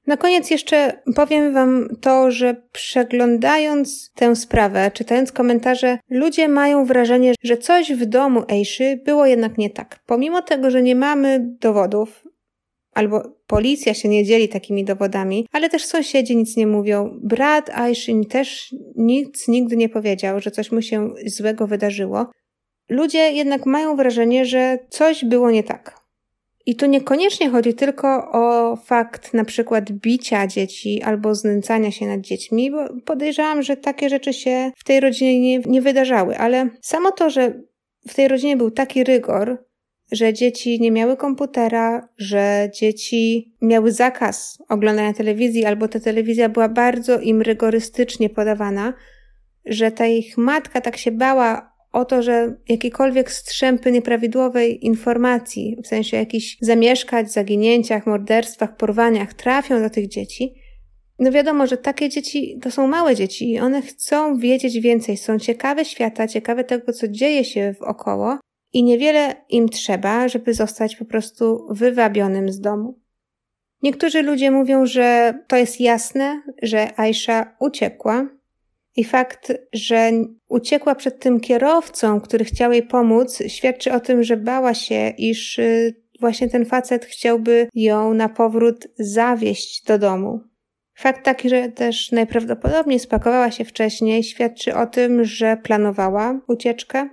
Na 0.07 0.17
koniec 0.17 0.51
jeszcze 0.51 1.03
powiem 1.17 1.53
Wam 1.55 1.89
to, 2.01 2.31
że 2.31 2.63
przeglądając 2.73 4.13
tę 4.15 4.37
sprawę, 4.37 4.91
czytając 4.95 5.33
komentarze, 5.33 5.99
ludzie 6.11 6.49
mają 6.49 6.85
wrażenie, 6.85 7.35
że 7.43 7.57
coś 7.57 7.93
w 7.93 8.05
domu 8.05 8.43
Ejszy 8.49 9.01
było 9.05 9.27
jednak 9.27 9.59
nie 9.59 9.71
tak. 9.71 10.01
Pomimo 10.07 10.43
tego, 10.43 10.71
że 10.71 10.83
nie 10.83 10.95
mamy 10.95 11.47
dowodów, 11.61 12.25
albo 12.95 13.23
policja 13.47 13.95
się 13.95 14.09
nie 14.09 14.25
dzieli 14.25 14.49
takimi 14.49 14.85
dowodami, 14.85 15.47
ale 15.53 15.69
też 15.69 15.85
sąsiedzi 15.85 16.37
nic 16.37 16.57
nie 16.57 16.67
mówią. 16.67 17.19
Brat 17.23 17.71
Aishin 17.71 18.25
też 18.25 18.75
nic 18.97 19.49
nigdy 19.49 19.77
nie 19.77 19.89
powiedział, 19.89 20.41
że 20.41 20.51
coś 20.51 20.73
mu 20.73 20.83
się 20.83 21.11
złego 21.27 21.67
wydarzyło. 21.67 22.27
Ludzie 22.89 23.33
jednak 23.33 23.67
mają 23.67 23.97
wrażenie, 23.97 24.45
że 24.45 24.79
coś 24.89 25.25
było 25.25 25.51
nie 25.51 25.63
tak. 25.63 26.06
I 26.67 26.77
tu 26.77 26.87
niekoniecznie 26.87 27.51
chodzi 27.51 27.75
tylko 27.75 28.33
o 28.33 28.77
fakt 28.77 29.35
na 29.35 29.45
przykład 29.45 29.93
bicia 29.93 30.47
dzieci 30.47 31.03
albo 31.03 31.35
znęcania 31.35 31.91
się 31.91 32.07
nad 32.07 32.21
dziećmi, 32.21 32.71
bo 32.71 32.79
podejrzewam, 33.05 33.63
że 33.63 33.77
takie 33.77 34.09
rzeczy 34.09 34.33
się 34.33 34.73
w 34.77 34.85
tej 34.85 35.01
rodzinie 35.01 35.41
nie, 35.41 35.59
nie 35.59 35.83
wydarzały, 35.83 36.39
ale 36.39 36.71
samo 36.83 37.13
to, 37.13 37.31
że 37.31 37.63
w 38.09 38.15
tej 38.15 38.29
rodzinie 38.29 38.57
był 38.57 38.71
taki 38.71 39.05
rygor, 39.05 39.65
że 40.13 40.33
dzieci 40.33 40.81
nie 40.81 40.91
miały 40.91 41.17
komputera, 41.17 42.09
że 42.17 42.71
dzieci 42.75 43.55
miały 43.63 43.93
zakaz 43.93 44.59
oglądania 44.69 45.13
telewizji, 45.13 45.65
albo 45.65 45.89
ta 45.89 46.01
telewizja 46.01 46.49
była 46.49 46.69
bardzo 46.69 47.21
im 47.21 47.43
rygorystycznie 47.43 48.31
podawana, 48.31 48.93
że 49.65 49.91
ta 49.91 50.07
ich 50.07 50.39
matka 50.39 50.81
tak 50.81 50.97
się 50.97 51.11
bała 51.11 51.76
o 51.97 52.05
to, 52.05 52.23
że 52.23 52.57
jakiekolwiek 52.69 53.33
strzępy 53.33 53.93
nieprawidłowej 53.93 54.87
informacji, 54.87 55.77
w 55.85 55.87
sensie 55.87 56.17
jakichś 56.17 56.57
zamieszkać, 56.61 57.33
zaginięciach, 57.33 58.07
morderstwach, 58.07 58.77
porwaniach, 58.77 59.35
trafią 59.35 59.83
do 59.83 59.91
tych 59.91 60.09
dzieci, 60.09 60.55
no 61.19 61.33
wiadomo, 61.33 61.67
że 61.67 61.77
takie 61.77 62.09
dzieci 62.09 62.59
to 62.63 62.71
są 62.71 62.87
małe 62.87 63.15
dzieci 63.15 63.51
i 63.51 63.61
one 63.61 63.83
chcą 63.83 64.39
wiedzieć 64.39 64.81
więcej, 64.81 65.17
są 65.17 65.39
ciekawe 65.39 65.85
świata, 65.85 66.29
ciekawe 66.29 66.65
tego, 66.65 66.93
co 66.93 67.09
dzieje 67.09 67.45
się 67.45 67.75
wokoło 67.81 68.39
i 68.73 68.85
niewiele 68.85 69.35
im 69.49 69.69
trzeba, 69.69 70.29
żeby 70.29 70.55
zostać 70.55 70.97
po 70.97 71.05
prostu 71.05 71.67
wywabionym 71.71 72.53
z 72.53 72.61
domu. 72.61 73.01
Niektórzy 73.83 74.23
ludzie 74.23 74.51
mówią, 74.51 74.87
że 74.87 75.39
to 75.49 75.57
jest 75.57 75.81
jasne, 75.81 76.43
że 76.63 77.01
Aisha 77.01 77.57
uciekła, 77.61 78.29
i 78.97 79.05
fakt, 79.05 79.53
że 79.73 80.11
uciekła 80.49 80.95
przed 80.95 81.21
tym 81.21 81.41
kierowcą, 81.41 82.21
który 82.21 82.45
chciał 82.45 82.73
jej 82.73 82.83
pomóc, 82.83 83.43
świadczy 83.49 83.93
o 83.93 84.01
tym, 84.01 84.23
że 84.23 84.37
bała 84.37 84.75
się, 84.75 85.13
iż 85.19 85.59
y, 85.59 85.95
właśnie 86.21 86.49
ten 86.49 86.65
facet 86.65 87.05
chciałby 87.05 87.69
ją 87.75 88.15
na 88.15 88.29
powrót 88.29 88.87
zawieść 88.99 89.85
do 89.85 89.99
domu. 89.99 90.41
Fakt 90.99 91.25
taki, 91.25 91.49
że 91.49 91.69
też 91.69 92.13
najprawdopodobniej 92.13 92.99
spakowała 93.01 93.51
się 93.51 93.65
wcześniej, 93.65 94.25
świadczy 94.25 94.75
o 94.75 94.87
tym, 94.87 95.25
że 95.25 95.57
planowała 95.57 96.41
ucieczkę. 96.49 97.09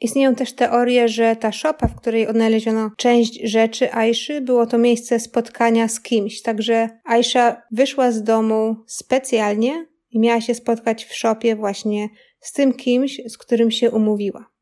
Istnieją 0.00 0.34
też 0.34 0.52
teorie, 0.52 1.08
że 1.08 1.36
ta 1.36 1.52
szopa, 1.52 1.88
w 1.88 1.96
której 1.96 2.26
odnaleziono 2.26 2.90
część 2.96 3.40
rzeczy 3.44 3.92
Aiszy, 3.94 4.40
było 4.40 4.66
to 4.66 4.78
miejsce 4.78 5.20
spotkania 5.20 5.88
z 5.88 6.00
kimś. 6.00 6.42
Także 6.42 6.88
Aisha 7.04 7.62
wyszła 7.70 8.12
z 8.12 8.22
domu 8.22 8.76
specjalnie, 8.86 9.86
i 10.12 10.18
miała 10.18 10.40
się 10.40 10.54
spotkać 10.54 11.04
w 11.04 11.14
szopie 11.14 11.56
właśnie 11.56 12.08
z 12.40 12.52
tym 12.52 12.74
kimś, 12.74 13.20
z 13.28 13.38
którym 13.38 13.70
się 13.70 13.90
umówiła. 13.90 14.52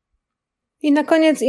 I 0.83 0.93
na 0.93 1.05
koniec 1.05 1.41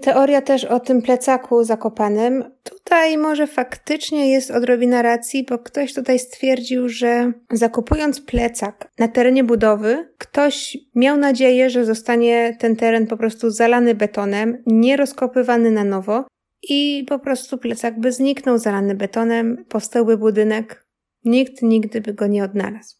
teoria 0.00 0.42
też 0.42 0.64
o 0.64 0.80
tym 0.80 1.02
plecaku 1.02 1.64
zakopanym. 1.64 2.44
Tutaj 2.62 3.18
może 3.18 3.46
faktycznie 3.46 4.30
jest 4.30 4.50
odrobina 4.50 5.02
racji, 5.02 5.46
bo 5.48 5.58
ktoś 5.58 5.94
tutaj 5.94 6.18
stwierdził, 6.18 6.88
że 6.88 7.32
zakupując 7.52 8.20
plecak 8.20 8.90
na 8.98 9.08
terenie 9.08 9.44
budowy, 9.44 10.08
ktoś 10.18 10.78
miał 10.94 11.16
nadzieję, 11.16 11.70
że 11.70 11.84
zostanie 11.84 12.56
ten 12.58 12.76
teren 12.76 13.06
po 13.06 13.16
prostu 13.16 13.50
zalany 13.50 13.94
betonem, 13.94 14.62
nie 14.66 14.96
rozkopywany 14.96 15.70
na 15.70 15.84
nowo 15.84 16.24
i 16.62 17.04
po 17.08 17.18
prostu 17.18 17.58
plecak 17.58 18.00
by 18.00 18.12
zniknął 18.12 18.58
zalany 18.58 18.94
betonem, 18.94 19.64
powstałby 19.68 20.18
budynek, 20.18 20.86
nikt 21.24 21.62
nigdy 21.62 22.00
by 22.00 22.14
go 22.14 22.26
nie 22.26 22.44
odnalazł. 22.44 22.99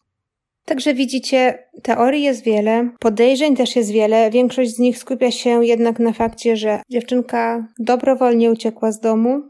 Także 0.71 0.93
widzicie, 0.93 1.67
teorii 1.83 2.23
jest 2.23 2.43
wiele, 2.43 2.89
podejrzeń 2.99 3.55
też 3.55 3.75
jest 3.75 3.91
wiele. 3.91 4.29
Większość 4.31 4.75
z 4.75 4.79
nich 4.79 4.97
skupia 4.97 5.31
się 5.31 5.65
jednak 5.65 5.99
na 5.99 6.13
fakcie, 6.13 6.55
że 6.57 6.81
dziewczynka 6.89 7.67
dobrowolnie 7.79 8.51
uciekła 8.51 8.91
z 8.91 8.99
domu. 8.99 9.41